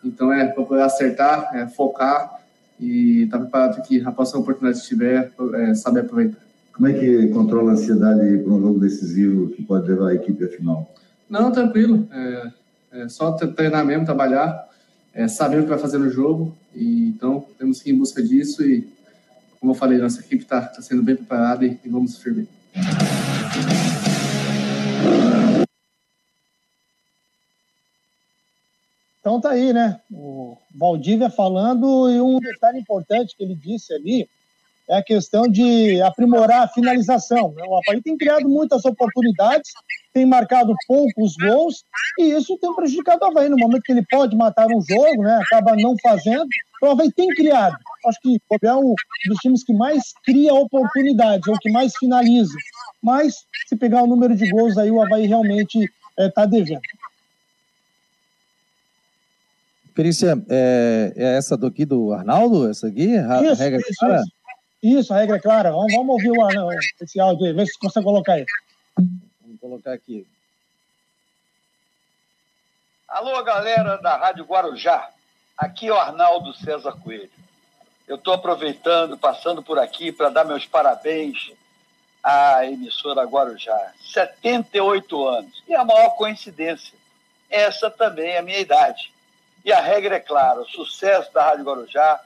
[0.05, 2.41] Então, é procurar acertar, é, focar
[2.79, 6.44] e estar tá preparado que a próxima oportunidade que tiver, é, saber aproveitar.
[6.75, 10.45] Como é que controla a ansiedade para um jogo decisivo que pode levar a equipe
[10.45, 10.93] à final?
[11.31, 12.09] Não, tranquilo.
[12.11, 12.53] É,
[12.91, 14.68] é só treinar mesmo, trabalhar,
[15.12, 16.53] é, saber o que vai fazer no jogo.
[16.75, 18.93] E, então, temos que ir em busca disso e,
[19.61, 22.49] como eu falei, nossa equipe está tá sendo bem preparada e, e vamos firme.
[29.20, 30.01] Então tá aí, né?
[30.12, 34.29] O Valdívia falando e um detalhe importante que ele disse ali
[34.89, 37.53] é a questão de aprimorar a finalização.
[37.53, 37.62] Né?
[37.66, 39.70] O Havaí tem criado muitas oportunidades,
[40.12, 41.85] tem marcado poucos gols
[42.18, 45.41] e isso tem prejudicado o Havaí no momento que ele pode matar um jogo, né?
[45.43, 46.47] acaba não fazendo.
[46.76, 47.76] Então, o Havaí tem criado.
[48.07, 48.95] Acho que é um
[49.28, 52.55] dos times que mais cria oportunidades, ou que mais finaliza.
[53.03, 56.80] Mas, se pegar o número de gols aí, o Havaí realmente está eh, é, devendo.
[59.95, 62.68] Perícia, é, é essa daqui do Arnaldo?
[62.68, 63.14] Essa aqui?
[63.14, 63.91] Isso, regra isso?
[63.91, 64.44] Isso.
[64.85, 65.70] Isso, a regra é clara.
[65.70, 68.45] Vamos, vamos ouvir o Arnaldo, esse áudio aí, ver se consegue colocar aí.
[68.97, 70.26] Vamos colocar aqui.
[73.09, 75.09] Alô, galera da Rádio Guarujá.
[75.57, 77.30] Aqui é o Arnaldo César Coelho.
[78.07, 81.53] Eu estou aproveitando, passando por aqui para dar meus parabéns
[82.22, 83.93] à emissora Guarujá.
[84.12, 85.62] 78 anos.
[85.66, 86.99] E a maior coincidência,
[87.49, 89.11] essa também é a minha idade.
[89.64, 92.20] E a regra é clara: o sucesso da Rádio Guarujá,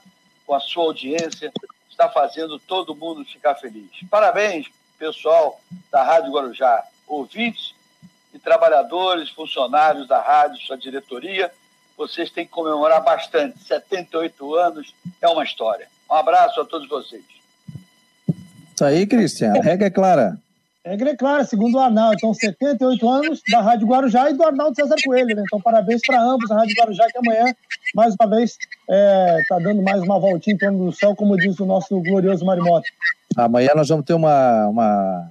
[0.45, 1.53] com a sua audiência,
[1.99, 3.91] está fazendo todo mundo ficar feliz.
[4.09, 7.75] Parabéns, pessoal da Rádio Guarujá, ouvintes
[8.33, 11.51] e trabalhadores, funcionários da rádio, sua diretoria.
[11.97, 13.59] Vocês têm que comemorar bastante.
[13.65, 15.89] 78 anos é uma história.
[16.09, 17.25] Um abraço a todos vocês.
[18.73, 19.55] Isso aí, Cristian.
[19.59, 20.39] A regra é clara.
[20.89, 22.15] Regra é clara, segundo o Arnaldo.
[22.17, 25.37] Então, 78 anos da Rádio Guarujá e do Arnaldo César Coelho.
[25.37, 25.43] Né?
[25.47, 26.51] Então, parabéns para ambos.
[26.51, 27.55] A Rádio Guarujá, que amanhã,
[27.95, 31.37] mais uma vez, está é, tá dando mais uma voltinha em torno do céu, como
[31.37, 32.89] diz o nosso glorioso Marimoto.
[33.37, 35.31] Amanhã nós vamos ter uma, uma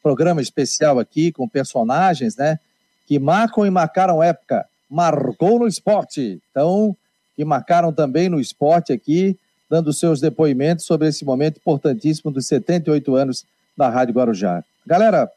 [0.00, 2.60] programa especial aqui com personagens, né?
[3.04, 4.64] Que marcam e marcaram época.
[4.88, 6.40] Marcou no esporte.
[6.52, 6.96] Então,
[7.34, 9.36] que marcaram também no esporte aqui,
[9.68, 13.44] dando seus depoimentos sobre esse momento importantíssimo dos 78 anos
[13.76, 14.62] da Rádio Guarujá.
[14.86, 15.30] Galera,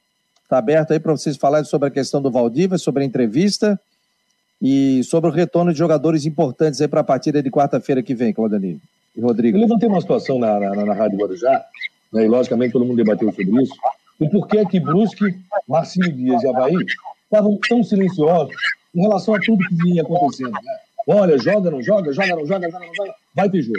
[0.44, 3.80] está aberto aí para vocês falarem sobre a questão do Valdívia, sobre a entrevista
[4.62, 8.34] e sobre o retorno de jogadores importantes aí para a partida de quarta-feira que vem,
[8.34, 8.82] Claudani
[9.16, 9.58] e Rodrigo.
[9.58, 11.64] Eu levantei uma situação na, na, na Rádio Guarujá,
[12.12, 13.74] né, e logicamente todo mundo debateu sobre isso,
[14.20, 15.38] o porquê que Brusque,
[15.68, 16.76] Marcinho Dias e Havaí
[17.24, 18.56] estavam tão silenciosos
[18.96, 20.52] em relação a tudo que vinha acontecendo.
[20.52, 20.78] Né?
[21.08, 23.78] Olha, joga, não joga, joga, não joga, joga, não joga, vai ter jogo.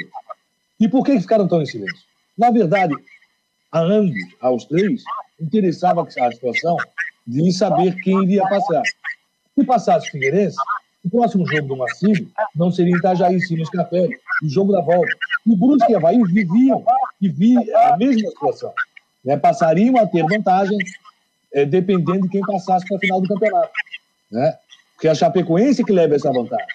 [0.79, 2.05] E por que ficaram tão em silêncio?
[2.37, 2.95] Na verdade,
[3.73, 5.03] a ambos, aos três,
[5.41, 6.77] interessava a situação
[7.27, 8.83] de saber quem iria passar.
[9.55, 10.57] Se passasse o Figueirense,
[11.05, 14.81] o próximo jogo do Marcílio não seria em Itajaí, sim, no Scarpelli, o jogo da
[14.81, 15.11] volta.
[15.47, 16.85] E Brusque e Havaí viviam
[17.21, 18.73] e viam a mesma situação.
[19.25, 19.37] Né?
[19.37, 20.79] Passariam a ter vantagem
[21.53, 23.71] é, dependendo de quem passasse para a final do campeonato.
[24.31, 24.57] Né?
[24.95, 26.67] Porque a Chapecoense que leva essa vantagem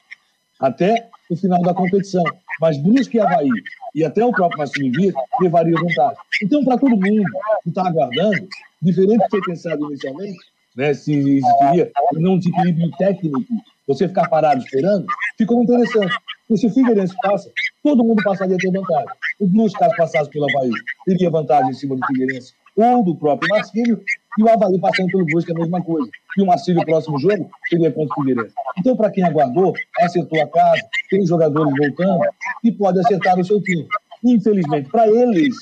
[0.59, 2.24] até o final da competição.
[2.62, 3.49] Mas Brusque e Havaí
[3.95, 6.18] e até o próprio Vieira levaria vantagem.
[6.43, 7.24] Então, para todo mundo
[7.64, 8.47] que está aguardando,
[8.80, 10.38] diferente que foi pensado inicialmente,
[10.78, 13.43] né, se existiria não desequilíbrio técnico,
[13.88, 15.05] você ficar parado esperando,
[15.38, 16.16] ficou interessante.
[16.47, 17.51] Porque se o Figueirense passa,
[17.84, 19.09] todo mundo passaria a ter vantagem.
[19.39, 20.72] O Blues, caso passasse pelo Havaí,
[21.05, 24.01] teria vantagem em cima do Figueirense ou do próprio Marcílio,
[24.38, 26.09] e o Havaí passando pelo Brusque é a mesma coisa.
[26.38, 28.53] E o Marcílio, próximo jogo, seria contra o Figueirense.
[28.80, 32.24] Então, para quem aguardou, acertou a casa, tem jogadores voltando
[32.63, 33.88] e pode acertar o seu time.
[34.24, 35.55] Infelizmente, para eles,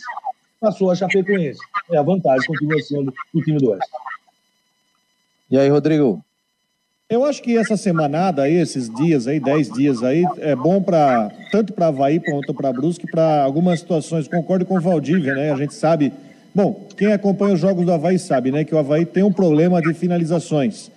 [0.59, 1.59] passou a Chapecoense.
[1.91, 3.89] É a vantagem, continua sendo o time do Oeste.
[5.49, 6.23] E aí, Rodrigo?
[7.09, 11.31] Eu acho que essa semanada aí, esses dias aí, 10 dias aí, é bom para
[11.51, 14.27] tanto para Havaí quanto para Brusque, para algumas situações.
[14.27, 15.51] Concordo com o Valdívia, né?
[15.51, 16.13] A gente sabe
[16.61, 19.81] Bom, quem acompanha os jogos do Havaí sabe, né, que o Havaí tem um problema
[19.81, 20.91] de finalizações.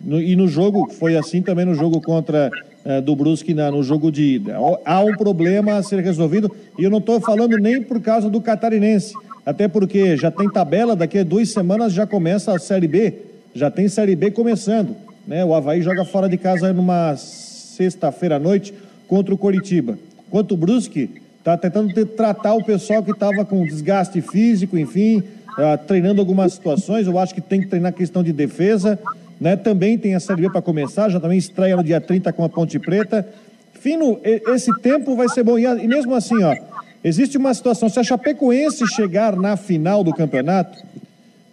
[0.00, 2.48] No, e no jogo, foi assim também no jogo contra
[2.84, 4.56] é, do Brusque, na, no jogo de ida.
[4.84, 6.48] Há um problema a ser resolvido,
[6.78, 9.12] e eu não estou falando nem por causa do catarinense,
[9.44, 13.14] até porque já tem tabela, daqui a duas semanas já começa a Série B,
[13.52, 14.94] já tem Série B começando.
[15.26, 15.44] Né?
[15.44, 18.72] O Havaí joga fora de casa numa sexta-feira à noite
[19.08, 19.98] contra o Coritiba.
[20.30, 21.10] Quanto o Brusque,
[21.54, 27.06] Está tentando tratar o pessoal que estava com desgaste físico, enfim, uh, treinando algumas situações.
[27.06, 28.98] Eu acho que tem que treinar questão de defesa.
[29.40, 29.56] Né?
[29.56, 32.48] Também tem a Série B para começar, já também estreia no dia 30 com a
[32.48, 33.26] Ponte Preta.
[33.72, 35.58] Fino, esse tempo vai ser bom.
[35.58, 36.56] E, e mesmo assim, ó,
[37.02, 40.82] existe uma situação, se a Chapecoense chegar na final do campeonato,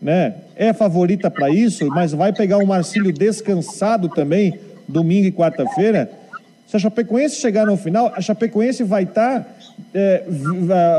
[0.01, 6.09] né, é favorita para isso, mas vai pegar o Marcílio descansado também, domingo e quarta-feira.
[6.67, 9.41] Se a Chapecoense chegar no final, a Chapecoense vai estar.
[9.41, 9.45] Tá,
[9.93, 10.23] é,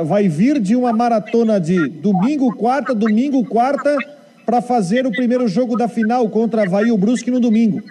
[0.04, 3.96] vai vir de uma maratona de domingo, quarta, domingo, quarta,
[4.44, 7.82] para fazer o primeiro jogo da final contra Havaí ou Brusque no domingo.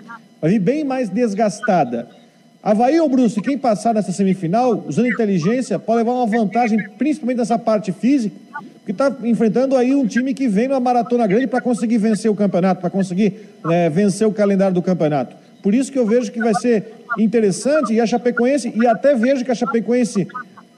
[0.41, 2.07] Vai vir bem mais desgastada.
[2.63, 7.59] Havaí ou Brusque, quem passar nessa semifinal, usando inteligência, pode levar uma vantagem, principalmente nessa
[7.59, 8.35] parte física,
[8.77, 12.35] porque está enfrentando aí um time que vem numa maratona grande para conseguir vencer o
[12.35, 13.33] campeonato, para conseguir
[13.69, 15.35] é, vencer o calendário do campeonato.
[15.61, 19.43] Por isso que eu vejo que vai ser interessante e a Chapecoense, e até vejo
[19.43, 20.27] que a Chapecoense,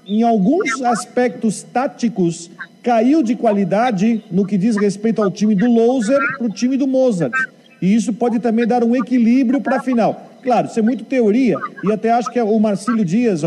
[0.08, 2.50] em alguns aspectos táticos,
[2.82, 6.88] caiu de qualidade no que diz respeito ao time do Loser para o time do
[6.88, 7.34] Mozart.
[7.82, 10.24] E isso pode também dar um equilíbrio para a final.
[10.42, 13.42] Claro, isso é muito teoria, e até acho que o Marcílio Dias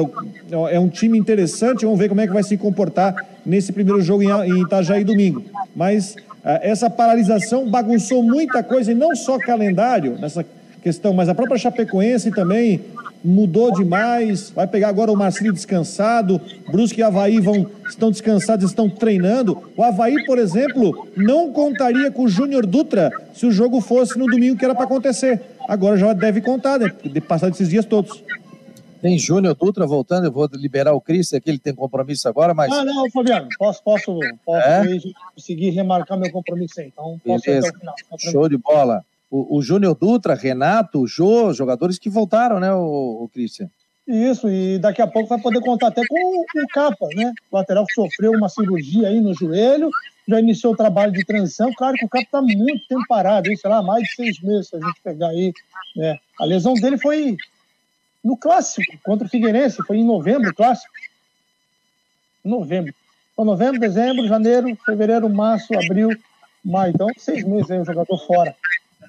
[0.70, 3.14] é um time interessante, vamos ver como é que vai se comportar
[3.46, 5.42] nesse primeiro jogo em Itajaí domingo.
[5.74, 10.44] Mas ah, essa paralisação bagunçou muita coisa, e não só calendário nessa
[10.82, 12.82] questão, mas a própria Chapecoense também
[13.24, 14.50] mudou demais.
[14.50, 16.40] Vai pegar agora o Marcílio descansado.
[16.70, 19.70] Brusque e Havaí vão, estão descansados, estão treinando.
[19.76, 24.26] O Havaí, por exemplo, não contaria com o Júnior Dutra se o jogo fosse no
[24.26, 25.40] domingo que era para acontecer.
[25.68, 26.92] Agora já deve contar, né?
[27.04, 28.22] De passar desses dias todos.
[29.00, 32.70] Tem Júnior Dutra voltando, eu vou liberar o Cris, aqui ele tem compromisso agora, mas.
[32.70, 34.84] Ah, não, Fabiano, posso, posso, posso é?
[35.34, 37.68] conseguir remarcar meu compromisso aí, então posso Beleza.
[37.68, 37.94] ir até o final.
[38.18, 39.02] Show de bola.
[39.30, 43.30] O, o Júnior Dutra, Renato, Jô, jogadores que voltaram, né, o, o?
[44.06, 47.32] Isso, e daqui a pouco vai poder contar até com o, Capa, né?
[47.50, 49.88] O lateral que sofreu uma cirurgia aí no joelho,
[50.26, 51.72] já iniciou o trabalho de transição.
[51.74, 54.76] Claro que o Capa está muito tempo parado, sei lá, mais de seis meses, se
[54.76, 55.52] a gente pegar aí.
[55.94, 56.18] Né?
[56.40, 57.36] A lesão dele foi
[58.24, 60.92] no clássico contra o Figueirense, foi em novembro, clássico.
[62.44, 62.92] Novembro.
[63.32, 66.10] Então, novembro, dezembro, janeiro, fevereiro, março, abril,
[66.64, 66.92] maio.
[66.94, 68.56] Então, seis meses aí o jogador fora.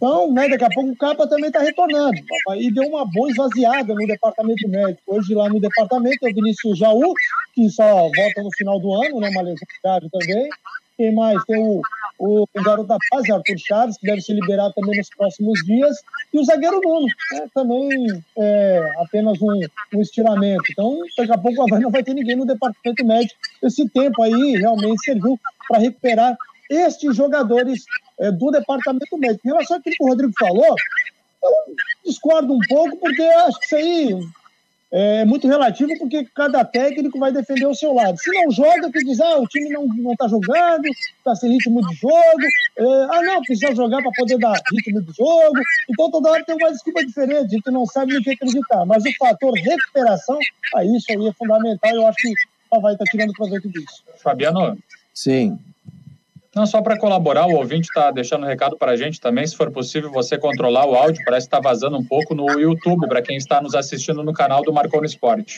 [0.01, 2.19] Então, né, daqui a pouco o Capa também está retornando.
[2.55, 4.99] E deu uma boa esvaziada no departamento médico.
[5.05, 7.13] Hoje, lá no departamento, é o Vinícius Jaú,
[7.53, 9.67] que só volta no final do ano, né, uma lesão
[10.11, 10.49] também.
[10.97, 11.43] Quem mais?
[11.45, 11.83] Tem o,
[12.17, 15.95] o, garoto da paz, Arthur Chaves, que deve se liberar também nos próximos dias,
[16.33, 19.59] e o zagueiro Nuno, né, também é apenas um,
[19.93, 20.63] um estiramento.
[20.71, 23.39] Então, daqui a pouco o Havaí não vai ter ninguém no departamento médico.
[23.61, 25.39] Esse tempo aí realmente serviu
[25.69, 26.35] para recuperar
[26.71, 27.83] estes jogadores
[28.21, 29.47] é, do departamento médico.
[29.47, 30.75] Em relação àquilo que o Rodrigo falou,
[31.43, 31.51] eu
[32.05, 34.19] discordo um pouco, porque acho que isso aí
[34.93, 38.17] é muito relativo porque cada técnico vai defender o seu lado.
[38.19, 40.83] Se não joga, que diz, ah, o time não, não tá jogando,
[41.23, 42.43] tá sem ritmo de jogo,
[42.77, 45.59] é, ah, não, precisa jogar para poder dar ritmo de jogo.
[45.89, 48.85] Então toda hora tem uma desculpa diferente, a gente não sabe no que acreditar.
[48.85, 50.37] Mas o fator recuperação,
[50.75, 52.33] aí isso aí é fundamental, eu acho que
[52.69, 54.03] o vai estar tá tirando proveito disso.
[54.17, 54.77] Fabiano?
[55.13, 55.57] Sim.
[56.53, 59.55] Não, só para colaborar, o ouvinte está deixando um recado para a gente também, se
[59.55, 63.21] for possível você controlar o áudio, parece que está vazando um pouco no YouTube, para
[63.21, 65.57] quem está nos assistindo no canal do Marconi Esporte.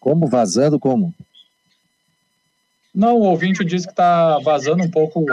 [0.00, 1.14] Como vazando, como?
[2.92, 5.24] Não, o ouvinte disse que está vazando um pouco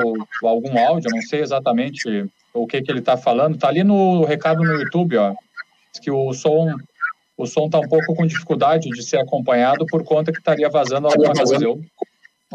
[0.43, 3.55] algum áudio, não sei exatamente o que, que ele está falando.
[3.55, 5.33] Está ali no recado no YouTube, ó.
[5.91, 6.75] Diz que o som
[7.37, 11.07] o som está um pouco com dificuldade de ser acompanhado por conta que estaria vazando
[11.07, 11.63] alguma coisa.
[11.63, 11.81] Eu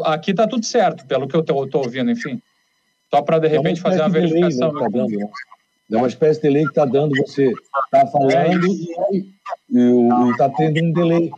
[0.03, 2.41] aqui está tudo certo, pelo que eu estou ouvindo, enfim.
[3.09, 4.73] Só para, de repente, fazer uma verificação.
[4.73, 5.29] Delay, né, tá dando, né?
[5.89, 7.49] É uma espécie de delay que está dando, você
[7.85, 8.51] está falando é
[9.69, 11.31] e está tendo um delay.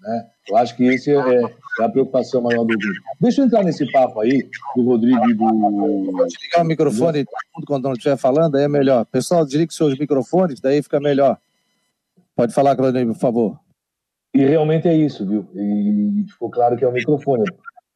[0.00, 0.26] Né?
[0.48, 1.42] Eu acho que esse é,
[1.80, 3.02] é a preocupação maior do vídeo.
[3.20, 6.26] Deixa eu entrar nesse papo aí do Rodrigo e do.
[6.26, 7.30] Desligar o microfone do...
[7.54, 9.04] mundo quando não estiver falando, aí é melhor.
[9.06, 11.36] Pessoal, desligue seus microfones, daí fica melhor.
[12.36, 13.58] Pode falar, Claudinei, por favor.
[14.32, 15.48] E realmente é isso, viu?
[15.54, 17.44] E ficou claro que é o microfone.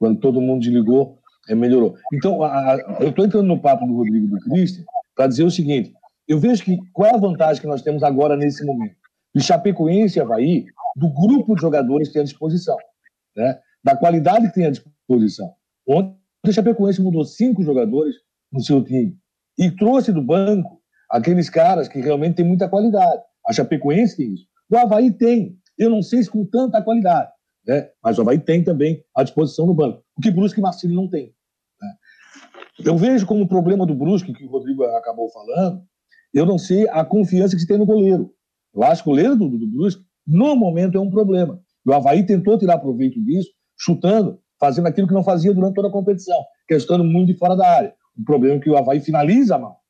[0.00, 1.94] Quando todo mundo desligou, é, melhorou.
[2.12, 4.84] Então, a, a, eu estou entrando no papo do Rodrigo e do Cristian
[5.14, 5.92] para dizer o seguinte:
[6.26, 8.96] eu vejo que qual é a vantagem que nós temos agora nesse momento?
[9.34, 10.64] De Chapecoense e Havaí,
[10.96, 12.76] do grupo de jogadores que tem à disposição,
[13.36, 13.58] né?
[13.84, 15.52] da qualidade que tem à disposição.
[15.86, 18.16] Ontem, o Chapecoense mudou cinco jogadores
[18.50, 19.16] no seu time
[19.58, 20.80] e trouxe do banco
[21.10, 23.22] aqueles caras que realmente têm muita qualidade.
[23.46, 24.46] A Chapecoense tem isso.
[24.70, 25.58] O Havaí tem.
[25.76, 27.30] Eu não sei se com tanta qualidade,
[27.70, 27.88] né?
[28.02, 31.08] mas o Havaí tem também à disposição no banco, o que Brusque e Marcílio não
[31.08, 31.32] tem.
[31.80, 31.88] Né?
[32.84, 35.80] Eu vejo como problema do Brusque, que o Rodrigo acabou falando,
[36.34, 38.34] eu não sei a confiança que se tem no goleiro.
[38.74, 41.60] Eu acho que o goleiro do, do Brusque, no momento, é um problema.
[41.86, 45.92] O Havaí tentou tirar proveito disso, chutando, fazendo aquilo que não fazia durante toda a
[45.92, 47.94] competição, que muito de fora da área.
[48.18, 49.80] O problema é que o Havaí finaliza mal.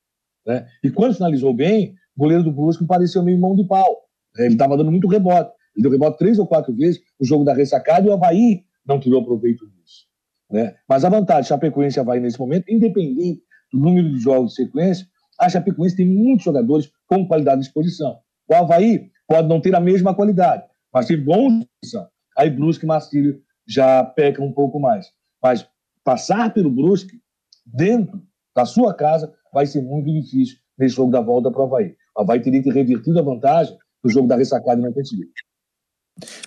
[0.45, 0.67] Né?
[0.83, 4.03] E quando finalizou bem, o goleiro do Brusque pareceu meio mão de pau.
[4.37, 5.51] Ele estava dando muito rebote.
[5.81, 8.99] Ele deu rebote três ou quatro vezes no jogo da ressacada e o Havaí não
[8.99, 10.05] tirou proveito disso.
[10.49, 10.75] Né?
[10.87, 13.41] Mas a vantagem Chapecoense e Havaí nesse momento, independente
[13.73, 15.07] do número de jogos de sequência,
[15.39, 18.19] a Chapecoense tem muitos jogadores com qualidade de exposição.
[18.47, 20.63] O Havaí pode não ter a mesma qualidade,
[20.93, 22.07] mas tem bons exposição.
[22.37, 25.07] Aí Brusque e Marcílio já pecam um pouco mais.
[25.41, 25.67] Mas
[26.03, 27.19] passar pelo Brusque
[27.65, 28.21] dentro
[28.55, 31.95] da sua casa vai ser muito difícil nesse jogo da volta para o Havaí.
[32.15, 35.27] O Havaí teria que ter revertido a vantagem do jogo da ressacada e não conseguiu.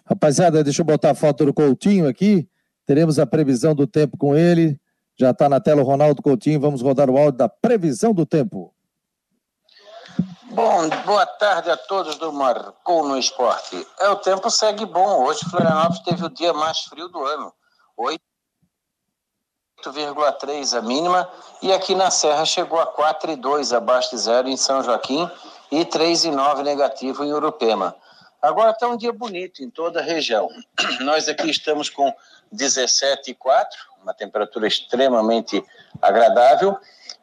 [0.07, 2.49] Rapaziada, deixa eu botar a foto do Coutinho aqui.
[2.87, 4.79] Teremos a previsão do tempo com ele.
[5.17, 6.61] Já está na tela o Ronaldo Coutinho.
[6.61, 8.75] Vamos rodar o áudio da previsão do tempo.
[10.51, 13.85] Bom, boa tarde a todos do Marcou no Esporte.
[13.99, 15.25] É, o tempo segue bom.
[15.25, 17.53] Hoje Florianópolis teve o dia mais frio do ano.
[19.85, 21.29] 8,3 a mínima.
[21.61, 25.29] E aqui na Serra chegou a 4,2 abaixo de zero em São Joaquim
[25.73, 27.97] e 3,9 negativo em Urupema.
[28.45, 30.51] Agora está um dia bonito em toda a região.
[31.01, 32.13] Nós aqui estamos com
[32.55, 33.37] 17,4,
[34.03, 35.65] uma temperatura extremamente
[36.03, 36.77] agradável.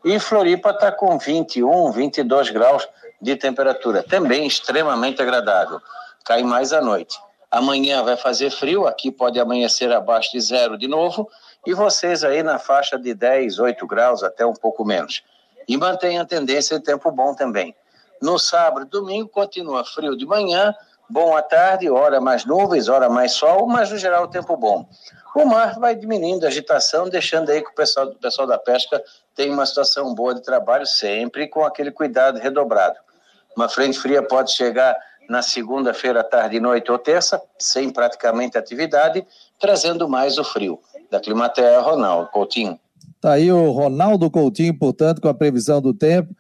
[0.04, 2.90] E Floripa está com 21, 22 graus
[3.22, 5.80] de temperatura, também extremamente agradável.
[6.26, 7.16] Cai mais à noite.
[7.52, 11.30] Amanhã vai fazer frio, aqui pode amanhecer abaixo de zero de novo,
[11.68, 15.22] e vocês aí na faixa de 10, 8 graus, até um pouco menos.
[15.68, 17.76] E mantém a tendência de tempo bom também.
[18.20, 20.76] No sábado e domingo continua frio de manhã,
[21.12, 24.88] bom à tarde, hora mais nuvens, hora mais sol, mas no geral tempo bom.
[25.36, 29.02] O mar vai diminuindo a agitação, deixando aí que o pessoal, o pessoal da pesca
[29.36, 32.98] tem uma situação boa de trabalho sempre com aquele cuidado redobrado.
[33.56, 34.96] Uma frente fria pode chegar
[35.30, 39.26] na segunda-feira, tarde, noite ou terça, sem praticamente atividade,
[39.60, 40.80] trazendo mais o frio.
[41.10, 42.80] Da Climaterra, Ronaldo Coutinho.
[43.22, 46.34] Tá aí o Ronaldo Coutinho, portanto, com a previsão do tempo.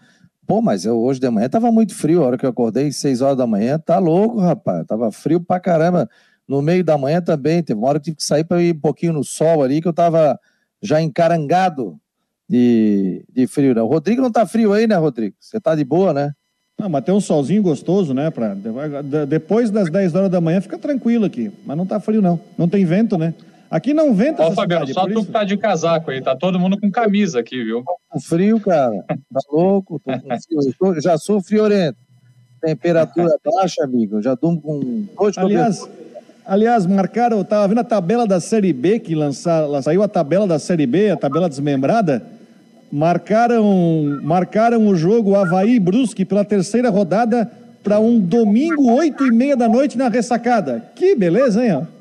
[0.51, 3.21] Pô, mas eu, hoje de manhã tava muito frio, a hora que eu acordei, 6
[3.21, 4.85] horas da manhã, tá louco, rapaz.
[4.85, 6.09] Tava frio pra caramba.
[6.45, 8.79] No meio da manhã também, teve uma hora que tive que sair para ir um
[8.81, 10.37] pouquinho no sol ali, que eu tava
[10.81, 11.97] já encarangado
[12.49, 13.81] de, de frio, né?
[13.81, 15.37] O Rodrigo não tá frio aí, né, Rodrigo?
[15.39, 16.33] Você tá de boa, né?
[16.77, 18.29] Não, mas tem um solzinho gostoso, né?
[18.29, 18.53] Pra,
[19.25, 21.49] depois das 10 horas da manhã fica tranquilo aqui.
[21.65, 22.37] Mas não tá frio, não.
[22.57, 23.33] Não tem vento, né?
[23.71, 25.27] Aqui não venta Ó, Fabiano, cidade, só tu isso...
[25.27, 27.85] que tá de casaco aí, tá todo mundo com camisa aqui, viu?
[28.09, 29.01] Com frio, cara.
[29.07, 29.97] Tá louco?
[29.97, 31.01] Tô com frio.
[31.01, 31.97] já sou friorento.
[32.61, 34.21] Temperatura baixa, amigo.
[34.21, 35.89] Já durmo com dois Aliás,
[36.45, 40.45] aliás, marcaram, eu tava vendo a tabela da Série B, que lançar, saiu a tabela
[40.45, 42.21] da Série B, a tabela desmembrada.
[42.91, 47.49] Marcaram, marcaram o jogo Havaí Brusque pela terceira rodada
[47.81, 50.91] para um domingo, oito e meia da noite na ressacada.
[50.93, 51.71] Que beleza, hein?
[51.75, 52.00] Ó?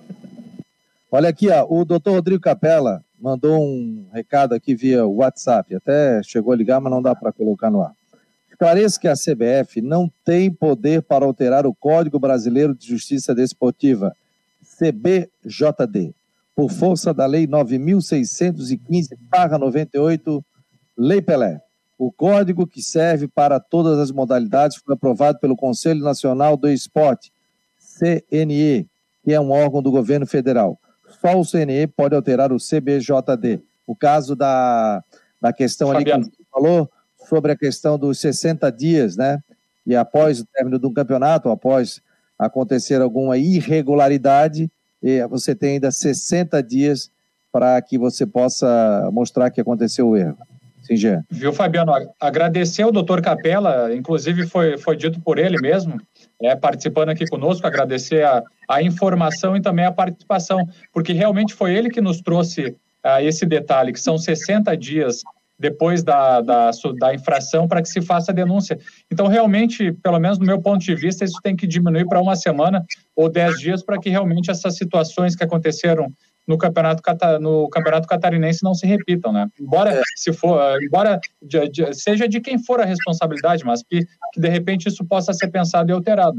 [1.12, 5.74] Olha aqui, ó, o doutor Rodrigo Capella mandou um recado aqui via WhatsApp.
[5.74, 7.92] Até chegou a ligar, mas não dá para colocar no ar.
[8.48, 14.14] Esclareço que a CBF não tem poder para alterar o Código Brasileiro de Justiça Desportiva,
[14.78, 16.14] CBJD,
[16.54, 20.44] por força da Lei 9615-98,
[20.96, 21.61] Lei Pelé.
[21.98, 27.32] O código que serve para todas as modalidades foi aprovado pelo Conselho Nacional do Esporte,
[27.98, 28.86] CNE,
[29.24, 30.78] que é um órgão do governo federal
[31.20, 33.62] só o CNE pode alterar o CBJD.
[33.86, 35.02] O caso da,
[35.40, 36.22] da questão Fabiano.
[36.22, 36.90] ali que você falou,
[37.28, 39.38] sobre a questão dos 60 dias, né?
[39.86, 42.00] E após o término do campeonato, após
[42.38, 44.70] acontecer alguma irregularidade,
[45.28, 47.10] você tem ainda 60 dias
[47.52, 50.38] para que você possa mostrar que aconteceu o erro.
[50.82, 51.24] Sim, Jean.
[51.30, 51.92] Viu, Fabiano?
[52.20, 56.00] Agradecer ao doutor Capella, inclusive foi, foi dito por ele mesmo,
[56.43, 61.74] é, participando aqui conosco, agradecer a, a informação e também a participação, porque realmente foi
[61.74, 62.68] ele que nos trouxe
[63.05, 65.22] uh, esse detalhe, que são 60 dias
[65.59, 68.78] depois da, da, da infração para que se faça a denúncia.
[69.12, 72.34] Então, realmente, pelo menos do meu ponto de vista, isso tem que diminuir para uma
[72.34, 72.82] semana
[73.14, 76.11] ou dez dias para que realmente essas situações que aconteceram
[76.51, 77.01] no campeonato,
[77.40, 79.48] no campeonato catarinense não se repitam, né?
[79.59, 80.03] Embora é.
[80.16, 84.48] se for, embora de, de, seja de quem for a responsabilidade, mas que, que de
[84.48, 86.36] repente isso possa ser pensado e alterado.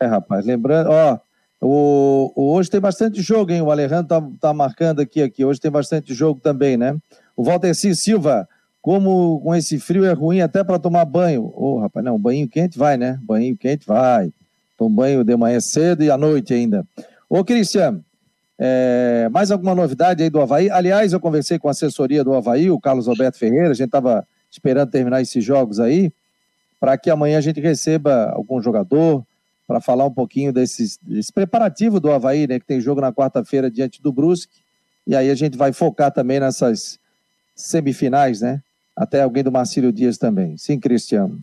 [0.00, 1.18] É, rapaz, lembrando, ó,
[1.60, 3.60] o, o, hoje tem bastante jogo, hein?
[3.60, 5.44] O Alejandro tá, tá marcando aqui, aqui.
[5.44, 6.96] Hoje tem bastante jogo também, né?
[7.36, 8.48] O Valterci Silva,
[8.80, 11.44] como com esse frio é ruim até para tomar banho.
[11.54, 13.18] Ô, oh, rapaz, não, banho quente vai, né?
[13.22, 14.32] Banho quente vai.
[14.78, 16.86] Toma banho de manhã cedo e à noite ainda.
[17.28, 18.02] Ô, Cristiano,
[18.62, 20.70] é, mais alguma novidade aí do Havaí?
[20.70, 24.26] Aliás, eu conversei com a assessoria do Havaí, o Carlos Alberto Ferreira, a gente estava
[24.50, 26.12] esperando terminar esses jogos aí,
[26.78, 29.24] para que amanhã a gente receba algum jogador
[29.66, 32.58] para falar um pouquinho desses, desse preparativo do Havaí, né?
[32.60, 34.58] Que tem jogo na quarta-feira diante do Brusque.
[35.06, 36.98] E aí a gente vai focar também nessas
[37.56, 38.60] semifinais, né?
[38.94, 40.58] Até alguém do Marcílio Dias também.
[40.58, 41.40] Sim, Cristiano.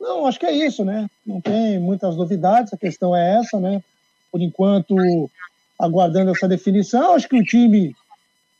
[0.00, 1.06] Não, acho que é isso, né?
[1.26, 3.82] Não tem muitas novidades, a questão é essa, né?
[4.30, 4.94] Por enquanto,
[5.78, 7.14] aguardando essa definição.
[7.14, 7.94] Acho que o time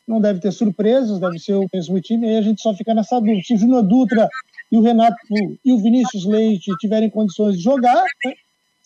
[0.06, 3.18] não deve ter surpresas, deve ser o mesmo time, aí a gente só fica nessa
[3.18, 3.42] dúvida.
[3.44, 4.28] Se o Júnior Dutra
[4.70, 5.16] e o Renato
[5.64, 8.34] e o Vinícius Leite tiverem condições de jogar, né?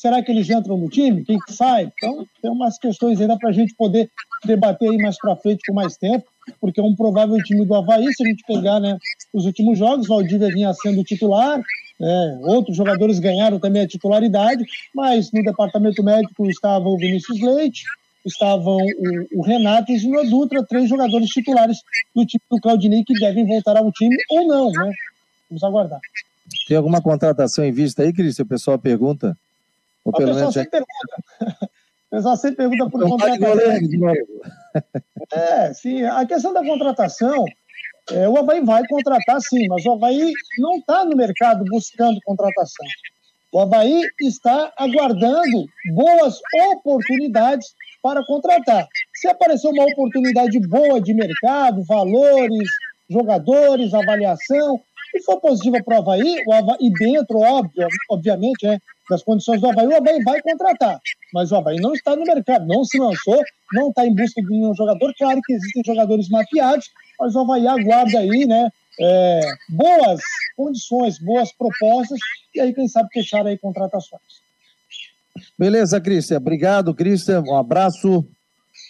[0.00, 1.24] será que eles entram no time?
[1.24, 1.92] Quem que sai?
[1.94, 4.10] Então, tem umas questões ainda para a gente poder
[4.44, 6.24] debater aí mais para frente com mais tempo,
[6.58, 8.96] porque é um provável time do Havaí, se a gente pegar né,
[9.32, 11.60] os últimos jogos, Valdívia vinha sendo titular,
[11.98, 14.64] né, outros jogadores ganharam também a titularidade,
[14.94, 17.84] mas no departamento médico estava o Vinícius Leite,
[18.24, 21.78] estavam o, o Renato e o Júnior Dutra, três jogadores titulares
[22.14, 24.92] do time do Claudinei que devem voltar ao time ou não, né?
[25.48, 26.00] Vamos aguardar.
[26.66, 28.38] Tem alguma contratação em vista aí, Cris?
[28.38, 29.36] O pessoal pergunta.
[30.04, 31.70] Ou pelo menos sempre pergunta.
[32.10, 34.14] O pessoal sempre pergunta por contratação.
[35.32, 36.02] É, sim.
[36.02, 37.44] A questão da contratação,
[38.10, 42.86] é, o Havaí vai contratar sim, mas o Havaí não está no mercado buscando contratação.
[43.52, 46.38] O Havaí está aguardando boas
[46.72, 48.86] oportunidades para contratar.
[49.14, 52.68] Se aparecer uma oportunidade boa de mercado, valores,
[53.08, 54.80] jogadores, avaliação,
[55.14, 58.78] e for positiva para o Havaí, o e dentro, óbvio, obviamente, né,
[59.08, 61.00] das condições do Havaí, o Havaí vai contratar.
[61.34, 63.42] Mas o Havaí não está no mercado, não se lançou,
[63.72, 65.12] não está em busca de nenhum jogador.
[65.18, 68.70] Claro que existem jogadores mapeados, mas o Havaí aguarda aí, né?
[69.00, 70.20] É, boas
[70.56, 72.18] condições, boas propostas,
[72.54, 74.49] e aí, quem sabe, fechar aí contratações.
[75.58, 76.38] Beleza, Cristian.
[76.38, 77.42] Obrigado, Cristian.
[77.42, 78.26] Um abraço.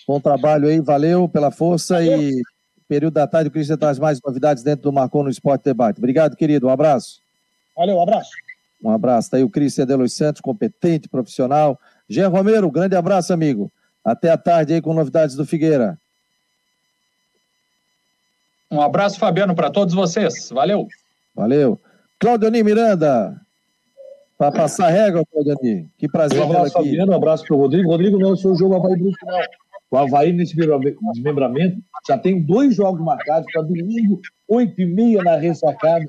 [0.07, 2.21] Bom trabalho aí, valeu pela força valeu.
[2.21, 2.43] e
[2.89, 5.99] período da tarde o Cristian traz mais novidades dentro do Marcon no Esporte Debate.
[5.99, 6.67] Obrigado, querido.
[6.67, 7.21] Um abraço.
[7.77, 8.31] Valeu, um abraço.
[8.83, 9.27] Um abraço.
[9.27, 11.79] Está aí o Cristian Delos Santos, competente, profissional.
[12.09, 13.71] Jean Romero, grande abraço, amigo.
[14.05, 15.97] Até a tarde aí com novidades do Figueira.
[18.69, 20.51] Um abraço, Fabiano, para todos vocês.
[20.51, 20.89] Valeu.
[21.35, 21.79] Valeu.
[22.19, 23.41] Claudio Miranda,
[24.41, 25.91] para passar régua, Claudiani.
[25.99, 26.41] Que prazer.
[26.41, 26.89] Um abraço, aqui.
[26.89, 27.91] Fabiano, um abraço para o Rodrigo.
[27.91, 29.39] Rodrigo, não é o seu jogo Havaí Brusque, não.
[29.91, 31.77] O Havaí, nesse desmembramento,
[32.09, 34.19] já tem dois jogos marcados para domingo,
[34.49, 36.07] oito e meia na ressacada.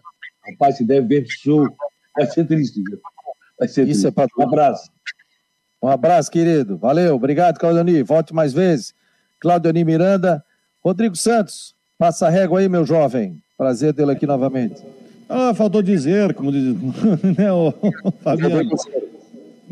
[0.49, 1.67] Rapaz, se der vento sul,
[2.15, 2.81] vai ser triste.
[2.81, 3.01] Viu?
[3.59, 4.07] Vai ser Isso triste.
[4.07, 4.89] é para Um abraço.
[5.83, 6.77] Um abraço, querido.
[6.77, 7.15] Valeu.
[7.15, 8.01] Obrigado, Claudiani.
[8.01, 8.93] Volte mais vezes.
[9.41, 10.41] Claudiani Miranda.
[10.81, 13.43] Rodrigo Santos, passa a régua aí, meu jovem.
[13.57, 14.81] Prazer tê-lo aqui novamente.
[15.33, 16.75] Ah, faltou dizer, como diz
[17.37, 17.73] né, o
[18.21, 18.69] Fabiano.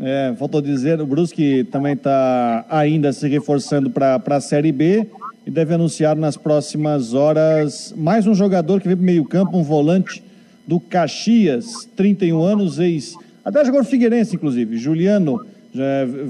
[0.00, 5.06] É, faltou dizer, o Brusque também está ainda se reforçando para a Série B
[5.46, 9.62] e deve anunciar nas próximas horas mais um jogador que vem para meio campo, um
[9.62, 10.24] volante
[10.66, 13.14] do Caxias, 31 anos, ex...
[13.44, 15.44] Até jogou Figueirense, inclusive, Juliano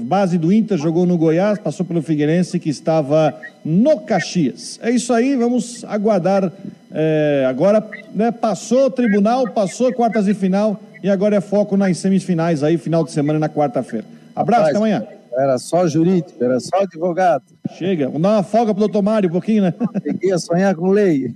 [0.03, 3.33] base do Inter, jogou no Goiás, passou pelo Figueirense, que estava
[3.65, 4.79] no Caxias.
[4.81, 6.51] É isso aí, vamos aguardar.
[6.91, 7.83] É, agora
[8.13, 12.77] né, passou o tribunal, passou quartas e final, e agora é foco nas semifinais aí,
[12.77, 14.05] final de semana na quarta-feira.
[14.35, 15.07] Abraço, Rapaz, até amanhã.
[15.33, 17.45] Era só jurídico, era só advogado.
[17.77, 19.73] Chega, vamos dar uma folga pro doutor Mário um pouquinho, né?
[20.03, 21.33] Peguei a sonhar com lei.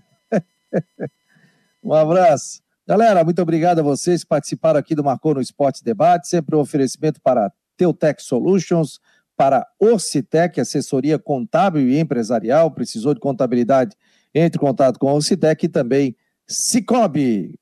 [1.84, 2.62] um abraço.
[2.88, 6.60] Galera, muito obrigado a vocês que participaram aqui do Marcou no Esporte Debate, sempre um
[6.60, 8.99] oferecimento para Teutec Solutions,
[9.36, 12.71] para Orcitec, assessoria contábil e empresarial.
[12.71, 13.95] Precisou de contabilidade?
[14.34, 16.15] Entre em contato com a Orcitec e também
[16.47, 17.59] Cicobi.